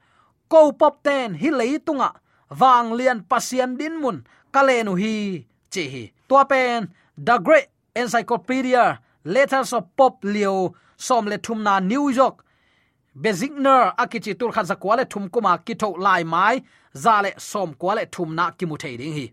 ko 0.49 0.73
pop 0.73 1.03
ten 1.03 1.35
hi 1.35 1.51
leitunga 1.51 2.11
wang 2.61 2.93
lian 2.99 3.21
pasien 3.31 3.77
din 3.79 4.01
mun. 4.01 4.25
Kalenu 4.53 4.93
hi, 5.03 5.45
chi 5.73 5.83
hi. 5.93 6.13
Tua 6.29 6.45
pen, 6.45 6.89
the 7.19 7.39
great 7.39 7.69
encyclopedia, 7.95 9.01
letters 9.25 9.73
of 9.73 9.85
pop 9.97 10.25
Liu 10.25 10.75
som 10.97 11.27
le 11.27 11.39
thum 11.39 11.63
na 11.63 11.81
new 11.81 12.09
york. 12.09 12.45
Bezigner 13.15 13.95
akichi 13.97 14.39
tur 14.39 14.53
khan 14.53 14.65
zakwa 14.65 14.97
le 14.97 15.05
thum 15.05 15.29
kuma 15.29 15.59
ki 15.59 15.75
tho 15.75 15.89
lai 15.99 16.23
mai. 16.23 16.63
Za 16.95 17.21
le 17.23 17.31
som 17.39 17.75
kwa 17.75 17.95
le 17.95 18.07
thum 18.07 18.35
na 18.35 18.51
ki 18.51 18.67
mu 18.67 18.77
thei 18.77 18.97
ding 18.97 19.13
hi. 19.13 19.27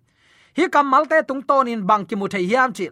Hi 0.58 0.68
kamal 0.68 1.06
te 1.06 1.22
tung 1.28 1.44
ton 1.44 1.68
in 1.68 1.86
bang 1.86 2.06
ki 2.06 2.16
mu 2.16 2.28
thei 2.28 2.46
hiam 2.46 2.74
chi. 2.78 2.90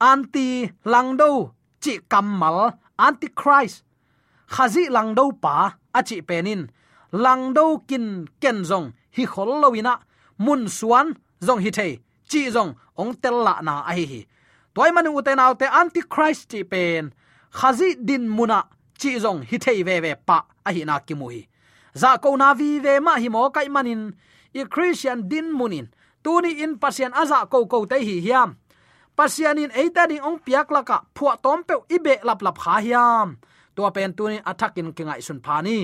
Anti 0.00 0.70
langdo 0.84 1.50
chi 1.80 1.98
kamal 2.08 2.72
antichrist. 2.98 3.84
Khazi 4.48 4.88
langdo 4.88 5.30
pa 5.40 5.76
achi 5.94 6.22
penin. 6.22 6.70
Langdo 7.12 7.86
kin 7.88 8.28
ken 8.40 8.64
zong, 8.64 8.92
hi 9.16 9.24
khol 9.26 9.50
lowina 9.62 9.94
mun 10.38 10.68
suan, 10.68 11.16
zong 11.40 11.60
hi 11.64 11.70
thei. 11.70 11.92
Chi 12.30 12.50
zong, 12.50 12.74
ong 12.96 13.14
tel 13.22 13.36
la 13.46 13.60
na 13.62 13.82
ai 13.86 14.04
hi 14.04 14.26
toy 14.78 14.90
manu 14.94 15.10
uten 15.18 15.42
autte 15.42 15.66
antichrist 15.80 16.48
chi 16.50 16.62
pen. 16.62 17.10
Khazi 17.50 17.96
din 18.08 18.28
muna, 18.36 18.60
chi 19.00 19.18
zong 19.18 19.40
hi 19.50 19.58
thei 19.58 19.82
ve 19.82 20.00
ve 20.00 20.12
pa, 20.14 20.38
a 20.66 20.70
hi 20.72 20.84
na 20.84 20.98
ki 21.06 21.14
mu 21.14 21.26
hi. 21.34 21.42
Za 22.00 22.18
ko 22.22 22.36
na 22.36 22.54
vi 22.54 22.78
ve 22.78 23.00
ma 23.00 23.18
hi 23.18 23.28
mo 23.28 23.50
kai 23.50 23.68
manin. 23.68 24.14
I 24.54 24.64
christian 24.64 25.28
din 25.28 25.50
munin. 25.58 25.88
Tuni 26.22 26.62
in 26.62 26.78
pasien 26.78 27.12
aza 27.12 27.46
ko 27.50 27.66
ko 27.66 27.86
te 27.86 27.98
hi 27.98 28.20
hiam 28.26 28.56
pasianin 29.18 29.74
eita 29.74 30.06
ding 30.06 30.22
ong 30.22 30.38
piak 30.46 30.70
laka, 30.70 31.02
phua 31.10 31.34
tom 31.42 31.66
pe 31.66 31.74
ibe 31.90 32.14
lap 32.22 32.40
lap 32.46 32.56
kha 32.62 32.78
hiam. 32.84 33.28
To 33.74 33.90
pen 33.94 34.14
tuni 34.18 34.38
athakin 34.50 34.94
kingai 34.96 35.22
sun 35.26 35.40
phani 35.42 35.78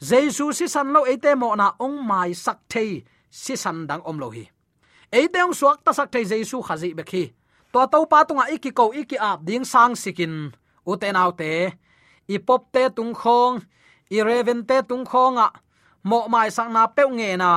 jesu 0.00 0.48
si 0.56 0.64
san 0.64 0.88
lo 0.94 1.04
ete 1.04 1.36
mo 1.36 1.52
na 1.60 1.76
ong 1.76 2.00
mai 2.00 2.32
sak 2.32 2.58
thei 2.72 3.04
si 3.28 3.54
san 3.56 3.84
dang 3.88 4.02
om 4.08 4.16
lo 4.22 4.28
hi. 4.32 4.44
Eite 5.12 5.38
ong 5.44 5.52
suak 5.52 5.84
ta 5.84 5.92
sak 5.92 6.08
thei 6.12 6.24
jesu 6.24 6.56
khazi 6.64 6.96
be 6.96 7.04
khi. 7.10 7.24
To 7.72 7.80
to 7.92 7.98
pa 8.10 8.24
tunga 8.24 8.48
iki 8.48 8.70
ko 8.72 8.84
iki 8.96 9.16
ap 9.20 9.44
ding 9.44 9.64
sang 9.72 9.92
sikin. 10.02 10.52
Uten 10.90 11.16
autte 11.20 11.76
ipop 12.34 12.72
te 12.72 12.88
tung 12.96 13.12
khong, 13.20 13.60
i 14.10 14.18
reven 14.22 14.60
te 14.68 14.76
tung 14.88 15.04
khonga, 15.04 15.50
mo 16.08 16.18
mai 16.32 16.48
sang 16.56 16.72
na 16.72 16.86
pe 16.86 17.02
nge 17.04 17.30
na 17.36 17.50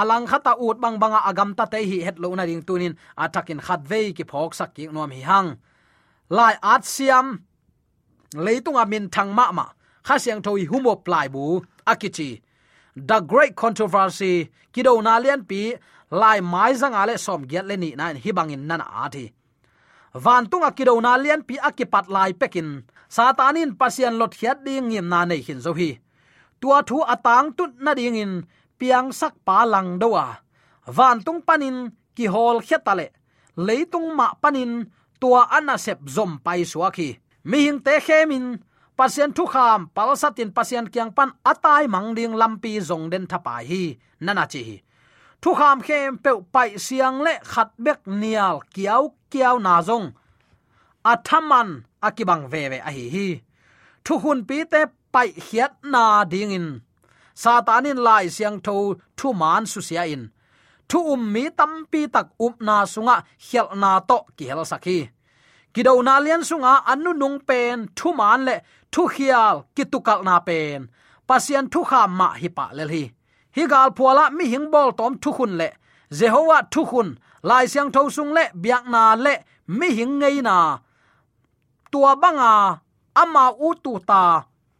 alang 0.00 0.26
khata 0.30 0.52
ut 0.66 0.76
bang 0.82 0.96
banga 1.02 1.20
agam 1.30 1.50
ta 1.58 1.64
te 1.72 1.78
hi 1.90 1.98
het 2.06 2.16
lo 2.22 2.28
na 2.34 2.44
ding 2.46 2.62
tunin, 2.68 2.94
atakin 3.24 3.60
khat 3.66 3.80
ve 3.90 4.00
ki 4.16 4.24
phok 4.30 4.52
sak 4.58 4.70
ki 4.76 4.84
nom 4.94 5.10
hi 5.16 5.22
hang. 5.30 5.48
Lai 6.36 6.54
at 6.62 6.84
siam, 6.84 7.26
leitung 8.44 8.78
amin 8.82 9.08
thang 9.14 9.30
ma 9.38 9.44
ma, 9.58 9.66
kha 10.06 10.14
siang 10.24 10.40
thoi 10.44 10.66
humo 10.70 10.94
plai 11.06 11.26
bu, 11.34 11.44
akichi. 11.92 12.30
The 13.08 13.18
great 13.20 13.54
controversy, 13.62 14.34
kido 14.72 14.92
na 15.06 15.18
lian 15.24 15.42
pi, 15.48 15.62
lai 16.10 16.38
mai 16.40 16.72
zang 16.80 16.94
ale 17.00 17.14
som 17.24 17.42
get 17.50 17.64
le 17.68 17.76
ni 17.76 17.90
na 17.98 18.06
hi 18.24 18.30
bangin 18.38 18.66
nan 18.68 18.80
a 18.80 19.08
thi 19.14 19.26
van 20.24 20.46
tunga 20.50 20.70
kido 20.72 20.94
na 21.00 21.16
lian 21.16 21.42
pi 21.48 21.54
akipat 21.68 22.08
lai 22.08 22.32
pekin, 22.32 22.68
satanin 23.08 23.76
pasian 23.76 24.18
lot 24.20 24.32
hiat 24.38 24.64
ding 24.64 24.88
ngim 24.88 25.06
na 25.12 25.24
nei 25.24 25.40
hin 25.46 25.60
zo 25.60 25.72
hi. 25.72 25.90
Tua 26.60 26.82
thu 26.88 27.04
atang 27.04 27.52
tut 27.56 27.72
na 27.84 27.92
ding 27.94 28.16
in 28.16 28.32
piang 28.78 29.08
sak 29.12 29.34
pa 29.46 29.64
lang 29.72 29.98
dowa 30.02 30.26
van 30.96 31.18
tung 31.26 31.40
panin 31.46 31.78
ki 32.16 32.26
hol 32.34 32.58
khetale 32.66 33.06
leitung 33.66 34.08
ma 34.18 34.28
panin 34.42 34.72
tua 35.20 35.42
ana 35.56 35.76
sep 35.84 36.00
zom 36.14 36.32
pai 36.44 36.62
suaki 36.72 37.08
mi 37.48 37.58
hing 37.66 37.80
te 37.86 37.94
khemin 38.06 38.46
pasien 38.96 39.30
thu 39.36 39.44
kham, 39.44 39.80
pal 39.96 40.16
satin 40.16 40.50
pasien 40.56 40.86
kyang 40.92 41.12
pan 41.16 41.30
atai 41.44 41.84
mangding 41.94 42.34
lampi 42.40 42.80
zong 42.80 43.10
den 43.12 43.24
thapa 43.30 43.60
hi, 43.68 43.82
nana 44.24 44.44
chi 44.52 44.62
thu 45.46 45.54
kham 45.54 45.80
khem 45.86 46.16
pe 46.24 46.30
pai 46.52 46.70
siang 46.78 47.18
le 47.26 47.34
khat 47.52 47.68
bek 47.84 48.00
nial 48.06 48.56
kiao 48.74 49.02
kiao 49.30 49.58
na 49.58 49.82
zong. 49.82 50.06
Athaman 51.12 51.68
akibang 52.06 52.44
ve 52.52 52.62
ve 52.68 52.78
a 52.88 52.90
hi 52.96 53.04
hi. 53.14 53.28
Thu 54.04 54.18
hun 54.22 54.38
pi 54.48 54.64
te 54.72 54.80
pai 55.12 55.28
hiat 55.46 55.72
na 55.92 56.24
ding 56.24 56.50
in 56.58 56.66
satanin 57.42 58.00
lai 58.06 58.24
siang 58.36 58.58
tho 58.66 58.76
thu 59.18 59.28
man 59.40 59.62
su 59.72 59.80
sia 59.88 60.02
in. 60.14 60.22
Thu 60.90 60.98
um 61.12 61.22
mi 61.32 61.44
tam 61.58 61.72
pi 61.90 62.00
tak 62.14 62.26
up 62.44 62.54
na 62.66 62.76
sunga 62.92 63.16
hial 63.46 63.68
na 63.82 63.90
to 64.08 64.18
ki 64.36 64.44
hel 64.50 64.64
sakhi 64.72 64.98
kido 65.76 65.92
na 66.02 66.14
lian 66.24 66.42
sunga 66.48 66.72
anu 66.90 67.12
nung 67.12 67.38
pen, 67.48 67.78
thu 67.96 68.08
man 68.18 68.40
le, 68.48 68.56
thu 68.92 69.02
hial 69.14 69.54
kitukal 69.76 70.20
na 70.28 70.40
pen. 70.48 70.88
Pasian 71.28 71.66
thu 71.72 71.80
kha 71.90 72.00
ma 72.18 72.28
hi 72.40 72.48
pa 72.56 72.66
le 72.76 72.84
hi. 72.92 73.02
Hi 73.56 73.62
gal 73.72 73.90
phuala 73.96 74.24
mi 74.36 74.44
hing 74.52 74.68
bol 74.72 74.90
tom 74.98 75.12
thu 75.22 75.30
khun 75.36 75.52
le. 75.60 75.68
Jehovah 76.18 76.62
thu 76.72 76.82
khun 76.90 77.08
lai 77.48 77.64
siang 77.72 77.90
tho 77.94 78.02
sung 78.16 78.32
le, 78.36 78.44
biak 78.62 78.84
na 78.94 79.02
le, 79.24 79.34
mi 79.78 79.88
hing 79.98 80.14
ngei 80.20 80.38
na. 80.48 80.56
Tua 81.92 82.12
banga, 82.22 82.52
ama 83.22 83.44
u 83.66 83.68
tu 83.84 83.92
ta 84.10 84.22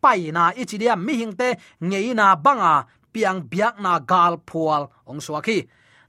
pai 0.06 0.30
na 0.36 0.44
ichidia 0.62 0.94
mi 1.06 1.14
hingte 1.20 1.48
ngei 1.88 2.14
na 2.18 2.26
banga 2.44 2.74
piang 3.12 3.40
biak 3.50 3.74
na 3.84 3.92
gal 4.10 4.34
phual 4.48 4.82
ong 5.10 5.20
swaki 5.26 5.58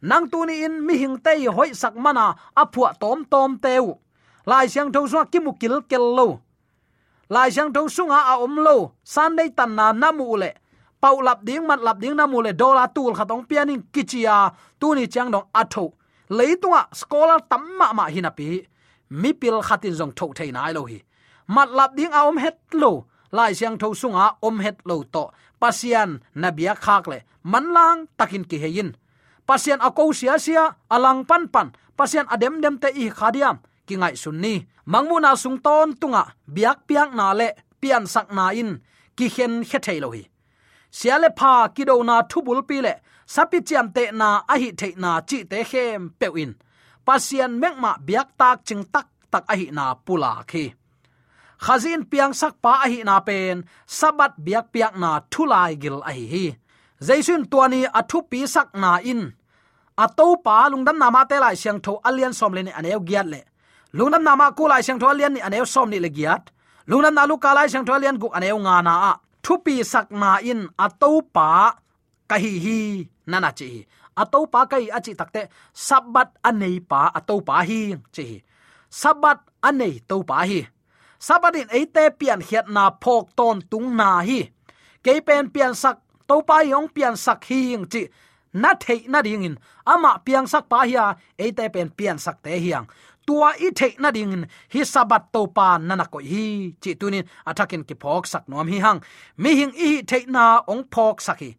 nang 0.10 0.26
tu 0.32 0.40
ni 0.48 0.56
in 0.66 0.76
mi 0.86 0.94
hingte 1.02 1.34
hoi 1.56 1.72
sak 1.82 1.96
mana 2.04 2.26
apua 2.62 2.90
tom 3.02 3.20
tom 3.32 3.52
teu 3.66 3.88
lai 4.48 4.68
siang 4.72 4.92
tho 4.94 5.02
suwa 5.12 5.24
ki 5.32 5.40
mukil 5.46 5.76
kel 5.90 6.06
lo. 6.18 6.28
Lai 7.30 7.50
siang 7.52 7.74
tho 7.76 7.82
sunga 7.96 8.20
a 8.32 8.34
om 8.46 8.56
lo. 8.66 8.76
San 9.04 9.36
dei 9.36 9.50
tan 9.58 9.76
na 9.76 9.92
namu 9.92 10.38
le. 10.38 10.50
Pau 11.02 11.22
lap 11.22 11.44
ding, 11.48 11.68
mat 11.68 11.82
lap 11.88 12.00
ding 12.00 12.16
namu 12.16 12.42
le. 12.42 12.52
Dola 12.54 12.88
tul 12.96 13.14
khatong 13.18 13.44
pianing 13.50 13.84
kichia 13.94 14.36
tu 14.80 14.96
ni 14.96 15.08
chang 15.08 15.32
dong 15.32 15.48
atho 15.62 15.86
leitunga 16.30 16.82
scholar 17.00 17.40
tamma 17.52 17.88
ma 17.98 18.06
hinapi 18.14 18.48
mi 19.10 19.34
pil 19.34 19.62
khatin 19.68 19.94
jong 20.00 20.14
tho 20.18 20.26
thei 20.38 20.52
ai 20.56 20.72
lo 20.78 20.86
hi. 20.86 21.00
Mat 21.56 21.70
lap 21.78 21.92
ding 21.98 22.14
a 22.18 22.20
om 22.30 22.38
het 22.38 22.58
lo 22.74 22.92
lai 23.32 23.54
siang 23.54 23.78
tho 23.78 23.94
sunga 23.94 24.38
om 24.42 24.60
het 24.60 24.78
lo 24.86 25.04
to. 25.04 25.24
Pasian 25.62 26.20
nabia 26.36 26.74
khak 26.76 27.08
le. 27.08 27.20
Manlang 27.44 28.08
takin 28.18 28.44
ki 28.44 28.58
hein 28.64 28.90
pasian 29.48 29.80
ako 29.80 30.12
sia 30.12 30.36
sia 30.38 30.64
alang 30.92 31.24
pan 31.30 31.48
pan. 31.48 31.68
Pasian 31.98 32.28
adem 32.34 32.62
dem 32.62 32.78
te 32.78 32.90
i 33.04 33.10
khadiam 33.10 33.58
ki 33.88 33.96
ngai 33.96 34.16
sunni 34.24 34.68
mangmuna 34.92 35.32
sung 35.36 35.60
ton 35.66 35.90
tunga 36.00 36.24
biak 36.56 36.78
piak 36.88 37.10
na 37.16 37.34
le. 37.34 37.50
Pian 37.82 38.04
sak 38.14 38.28
na 38.34 38.50
in. 38.62 38.82
Ki 39.18 39.30
khen 39.30 39.54
khe 39.70 39.80
thei 39.86 40.00
lo 40.04 40.10
hi. 40.12 40.24
Siale 40.98 41.30
pha 41.40 41.70
kido 41.76 41.96
na 42.04 42.16
thubul 42.30 42.62
pi 42.70 42.78
le. 42.86 42.94
Sapi 43.34 43.60
chiam 43.68 43.88
te 43.96 44.04
na 44.12 44.30
a 44.54 44.56
hi 44.62 44.70
the 44.80 44.90
na 45.04 45.22
chi 45.30 45.38
te 45.52 45.64
khem 45.72 46.02
pe 46.20 46.28
in. 46.44 46.52
Pasian 47.06 47.52
mekma 47.62 47.92
biak 48.08 48.28
tak 48.40 48.58
ching 48.68 48.84
tak 48.94 49.08
tak 49.32 49.44
a 49.52 49.56
hi 49.60 49.68
na 49.72 49.86
pula 50.06 50.32
khi 50.50 50.64
khazin 51.66 52.02
piang 52.12 52.34
sak 52.42 52.54
pa 52.64 52.74
ahi 52.86 53.02
hi 53.02 53.08
na 53.10 53.16
pen, 53.28 53.56
sabat 54.00 54.34
biak 54.46 54.66
piak 54.74 54.94
na 55.02 55.12
thulai 55.32 55.74
gil 55.82 56.00
a 56.10 56.12
hi. 56.12 56.26
Hi 56.34 56.46
jaisun 57.02 57.46
tuani 57.52 57.86
athu 58.00 58.26
pi 58.30 58.46
sak 58.48 58.74
na 58.74 58.98
in. 59.12 59.22
Ato 59.98 60.38
pa 60.46 60.70
lungdam 60.70 60.98
nama 60.98 61.26
te 61.30 61.38
lai 61.44 61.56
siang 61.62 61.80
tho 61.86 61.94
alian 62.08 62.34
som 62.34 62.54
le 62.54 62.62
ni 62.64 62.72
aneu 62.80 63.02
giat 63.10 63.28
le. 63.34 63.42
Lungdam 63.98 64.24
nama 64.24 64.54
ku 64.58 64.64
lai 64.70 64.82
siang 64.86 65.00
tho 65.02 65.08
alian 65.10 65.34
ni 65.34 65.42
aneu 65.42 65.66
som 65.66 65.90
ni 65.90 65.98
le 66.00 66.10
giat. 66.10 66.44
Lungdam 66.90 67.14
na 67.18 67.26
lu 67.30 67.38
ka 67.38 67.54
lai 67.58 67.68
siang 67.70 67.86
tho 67.86 67.94
alian 67.98 68.18
gu 68.22 68.28
aneu 68.38 68.58
nga 68.66 68.76
na 68.88 68.94
a. 69.12 69.14
Thu 69.44 69.54
pi 69.66 69.76
sak 69.84 70.08
na 70.12 70.38
in 70.52 70.62
ato 70.86 71.22
pa 71.36 71.50
kahi 72.30 72.54
hi 72.66 72.80
nana 73.30 73.50
chi 73.60 73.86
ato 74.22 74.40
pa 74.54 74.66
kai 74.72 74.86
achi 74.98 75.14
takte 75.20 75.42
sabat 75.88 76.30
anei 76.50 76.78
pa 76.90 77.02
ato 77.18 77.36
pa 77.48 77.56
hi 77.70 77.82
chi 78.16 78.28
sabat 79.02 79.40
anei 79.68 79.94
to 80.10 80.18
pa 80.30 80.38
hi 80.50 80.62
sabadin 81.20 81.70
eite 81.78 82.04
pian 82.20 82.42
hiat 82.42 82.68
na 82.70 82.92
phok 83.04 83.26
ton 83.36 83.62
tung 83.72 83.96
na 83.96 84.22
hi. 84.28 84.50
Ke 85.04 85.22
pen 85.28 85.50
pian 85.50 85.74
sak 85.76 85.98
to 86.28 86.42
pa 86.48 86.62
yong 86.62 86.88
pian 86.96 87.16
sak 87.18 87.46
hi 87.50 87.74
ing 87.76 87.86
chi. 87.92 88.04
Na 88.54 88.74
thei 88.80 89.06
na 89.08 89.22
ding 89.22 89.44
in 89.44 89.56
ama 89.86 90.12
piang 90.26 90.48
sak 90.48 90.66
pa 90.70 90.80
hiya 90.84 91.16
eite 91.38 91.66
pen 91.74 91.90
pian 91.98 92.18
sak 92.26 92.38
te 92.44 92.52
hiang 92.60 92.88
tua 93.28 93.50
i 93.66 93.68
thei 93.80 93.94
na 94.00 94.10
ding 94.12 94.32
in 94.36 94.44
hi 94.74 94.82
sabat 94.94 95.24
to 95.34 95.42
pa 95.58 95.78
nana 95.78 96.06
ko 96.14 96.20
hi. 96.32 96.74
Chi 96.82 96.92
tunin 97.00 97.26
athakin 97.50 97.84
à 97.84 97.88
ki 97.88 97.96
phok 98.04 98.24
sak 98.32 98.44
nom 98.50 98.68
hi 98.68 98.78
hang 98.86 99.00
mi 99.38 99.52
hing 99.60 99.74
i 99.88 99.90
thei 100.10 100.24
na 100.36 100.46
ong 100.72 100.84
phok 100.94 101.22
sak 101.28 101.40
hi. 101.44 101.52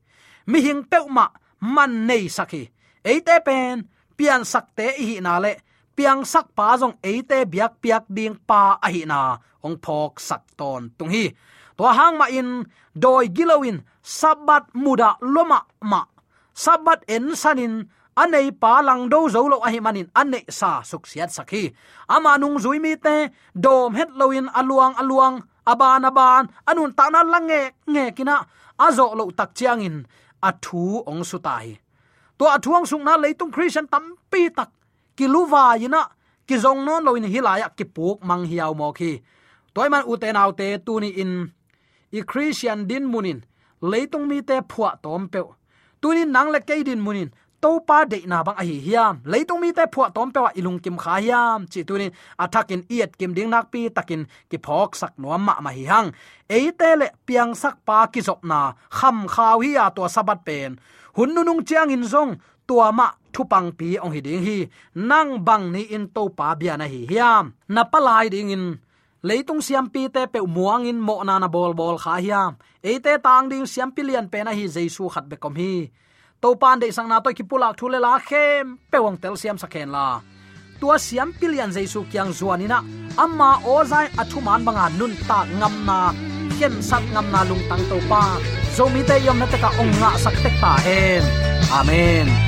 Mi 0.50 0.58
hing 0.66 0.82
peuma 0.90 1.26
man 1.74 1.92
nei 2.08 2.24
sak 2.36 2.50
hi. 2.54 2.62
Eite 3.10 3.36
pen 3.46 3.74
pian 4.18 4.44
sak 4.52 4.64
te 4.76 4.86
hi 5.06 5.20
na 5.20 5.38
le 5.44 5.52
piang 5.98 6.22
sak 6.22 6.54
pa 6.54 6.78
jong 6.78 6.94
eite 7.02 7.42
biak 7.42 7.82
piak 7.82 8.06
ding 8.06 8.38
pa 8.46 8.78
a 8.78 8.86
hi 8.94 9.02
na. 9.02 9.34
Ong 9.66 9.82
phok 9.82 10.22
sak 10.22 10.54
ton 10.54 10.94
tung 10.94 11.10
hi. 11.10 11.34
To 11.74 11.90
hang 11.90 12.14
ma 12.14 12.30
in, 12.30 12.62
doi 12.94 13.26
gilowin 13.26 13.82
sabat 13.98 14.70
muda 14.78 15.18
loma 15.34 15.66
ma. 15.82 16.06
Sabat 16.54 17.02
en 17.10 17.34
sanin, 17.34 17.82
anei 18.14 18.54
pa 18.54 18.78
lang 18.86 19.10
do 19.10 19.26
zo 19.26 19.42
lo 19.50 19.58
a 19.66 19.68
hi 19.74 19.82
manin 19.82 20.06
ane 20.14 20.46
sa 20.46 20.86
suk 20.86 21.02
siat 21.10 21.30
sakhi 21.34 21.70
ama 22.14 22.38
nung 22.38 22.58
zui 22.62 22.78
mi 22.78 22.94
te, 22.94 23.30
dom 23.54 23.94
het 23.98 24.10
loin 24.14 24.46
aluang 24.54 24.94
aluang, 25.02 25.36
aban 25.66 26.06
aban, 26.06 26.46
anun 26.70 26.94
ta 26.98 27.10
na 27.10 27.26
lange 27.26 27.62
nge 27.90 28.04
kina 28.16 28.36
azo 28.86 29.14
lo 29.18 29.24
tak 29.38 29.50
chiang 29.58 29.82
in 29.82 29.96
athu 30.48 31.02
ong 31.10 31.22
su 31.26 31.38
tai. 31.42 31.74
To 32.38 32.46
athuang 32.46 32.86
sung 32.86 33.02
na 33.02 33.18
leitung 33.18 33.50
christian 33.50 33.90
tam 33.90 34.14
pi 34.30 34.46
tak 34.54 34.70
ki 35.18 35.26
luwa 35.26 35.74
ina 35.74 36.02
ki 36.46 36.56
zong 36.62 36.86
non 36.86 37.02
loin 37.06 37.26
hilaya 37.26 37.68
ki 37.78 37.84
puk 37.94 38.22
mang 38.28 38.46
hiaw 38.50 38.72
mo 38.80 38.94
khi. 38.98 39.12
Toy 39.74 39.88
man 39.90 40.06
uten 40.06 40.38
autte 40.38 40.66
tuni 40.86 41.10
in, 41.22 41.32
i 42.18 42.20
christian 42.30 42.86
din 42.88 43.04
munin, 43.12 43.42
leitung 43.82 44.26
mi 44.30 44.38
te 44.48 44.56
phua 44.70 44.90
tom 45.02 45.26
pe 45.32 45.40
tunin 46.00 46.30
nang 46.34 46.50
le 46.54 46.60
ke 46.68 46.74
din 46.88 47.02
munin 47.06 47.30
to 47.62 47.70
pa 47.88 47.98
de 48.10 48.18
na 48.30 48.38
bang 48.46 48.58
a 48.62 48.64
hi 48.68 48.78
hiam. 48.86 49.14
Leitung 49.32 49.60
mi 49.62 49.72
te 49.74 49.84
phua 49.92 50.06
tom 50.14 50.30
pe 50.34 50.40
wa 50.46 50.50
ilung 50.58 50.78
kim 50.84 50.96
kha 51.02 51.14
hiam. 51.24 51.66
Chi 51.72 51.80
tunin 51.88 52.14
athakin 52.38 52.82
iet 52.94 53.18
kim 53.18 53.34
ding 53.36 53.50
nak 53.50 53.66
pi, 53.72 53.90
takin 53.96 54.22
ki 54.50 54.58
phok 54.66 54.90
sak 55.00 55.12
no 55.18 55.34
ma 55.38 55.54
ma 55.64 55.70
hi 55.76 55.84
hang. 55.90 56.08
Eite 56.56 56.90
le 57.00 57.06
piang 57.26 57.52
sak 57.62 57.76
pa 57.86 58.06
ki 58.12 58.20
zop 58.28 58.40
na, 58.50 58.60
kham 58.98 59.26
khaw 59.34 59.58
hi 59.62 59.70
ya 59.78 59.90
to 59.90 60.02
sabat 60.14 60.40
pen. 60.46 60.78
Hun 61.16 61.34
nu 61.34 61.42
nung 61.42 61.62
chiang 61.66 61.90
in 61.90 62.04
zong, 62.12 62.32
tua 62.68 62.92
ma 62.92 63.06
thu 63.38 63.44
pang 63.52 63.70
pi 63.78 63.88
ong 64.04 64.12
hi 64.14 64.20
ding 64.26 64.42
hi, 64.46 64.58
nang 65.10 65.30
bang 65.46 65.64
ni 65.74 65.82
in 65.96 66.04
to 66.14 66.22
pa 66.38 66.48
bia 66.58 66.74
na 66.76 66.86
hi 66.92 67.00
hiam. 67.10 67.44
Na 67.74 67.82
palai 67.92 68.26
ding 68.34 68.50
in. 68.56 68.64
Leitung 69.28 69.62
siam 69.66 69.86
pi 69.94 70.02
te 70.14 70.22
pe 70.32 70.40
muang 70.54 70.84
in 70.90 70.98
mo 71.06 71.16
na 71.28 71.34
na 71.38 71.48
bol 71.54 71.72
bol 71.78 71.96
kha 72.02 72.14
hiam. 72.24 72.52
E 72.90 72.92
te 73.04 73.12
tang 73.26 73.46
ding 73.50 73.66
siam 73.72 73.90
pi 73.94 74.02
lian 74.08 74.26
pe 74.32 74.38
na 74.42 74.50
hi 74.58 74.64
jesu 74.74 75.04
khat 75.14 75.24
be 75.30 75.36
kom 75.42 75.54
hi. 75.60 75.74
To 76.42 76.48
pan 76.60 76.78
de 76.82 76.86
sang 76.96 77.08
na 77.10 77.18
to 77.24 77.30
ki 77.38 77.44
pulak 77.50 77.74
thule 77.78 77.98
la 78.06 78.12
khem, 78.28 78.64
pe 78.90 78.98
wang 79.04 79.16
tel 79.22 79.34
siam 79.42 79.56
sakhen 79.62 79.90
la. 79.96 80.06
Tua 80.80 80.96
siam 81.06 81.28
pilian 81.38 81.70
jesu 81.76 82.00
kyang 82.10 82.30
zuanina 82.38 82.78
amma 83.22 83.50
ozai 83.74 84.06
athu 84.20 84.38
man 84.46 84.62
banga 84.66 84.86
nun 84.98 85.14
ta 85.28 85.38
ngam 85.58 85.74
na 85.88 85.98
khem 86.56 86.74
sat 86.88 87.02
ngam 87.14 87.26
na 87.34 87.40
lung 87.48 87.64
tang 87.70 87.84
to 87.90 87.98
pa. 88.10 88.22
Zomi 88.76 89.02
te 89.08 89.16
yom 89.26 89.38
na 89.40 89.46
te 89.52 89.58
ka 89.64 89.70
ong 89.82 89.92
nga 90.00 90.10
sak 90.22 90.36
tek 90.42 90.54
ta 90.62 90.72
hen 90.86 91.24
amen. 91.78 92.47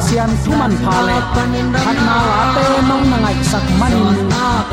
asian 0.00 0.32
human 0.44 0.72
phale 0.84 1.16
khat 1.84 1.98
na 2.08 2.16
la 2.28 2.38
te 2.56 2.64
nong 2.88 3.04
na 3.12 3.16
ngai 3.24 3.38
sak 3.50 3.66
manin 3.80 4.08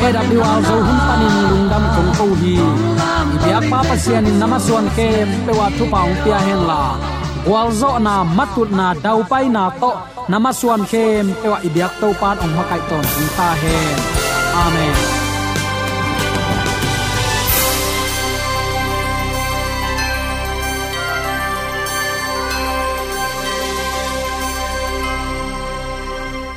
AWR 0.06 0.60
zo 0.68 0.76
hun 0.88 1.00
panin 1.08 1.36
lungdam 1.50 1.84
kong 1.96 2.12
ko 2.18 2.26
hi 2.42 2.56
ibyak 3.36 3.64
pa 3.72 3.80
pasian 3.90 4.30
in 4.30 4.38
namaswan 4.42 4.88
ke 4.96 5.10
pewa 5.46 5.68
thu 5.76 5.86
paung 5.94 6.16
pia 6.24 6.40
hen 6.48 6.62
la 6.70 6.82
wal 7.52 7.70
zo 7.82 7.92
na 8.08 8.16
matut 8.38 8.70
na 8.80 8.88
dau 9.04 9.20
pai 9.32 9.46
na 9.56 9.64
to 9.82 9.92
namaswan 10.32 10.82
khem 10.92 11.26
pewa 11.42 11.58
ibiak 11.68 11.94
to 12.02 12.08
pan 12.22 12.36
ong 12.44 12.54
makai 12.58 12.82
ton 12.90 13.06
ta 13.38 13.50
hen 13.62 13.96
amen 14.64 15.17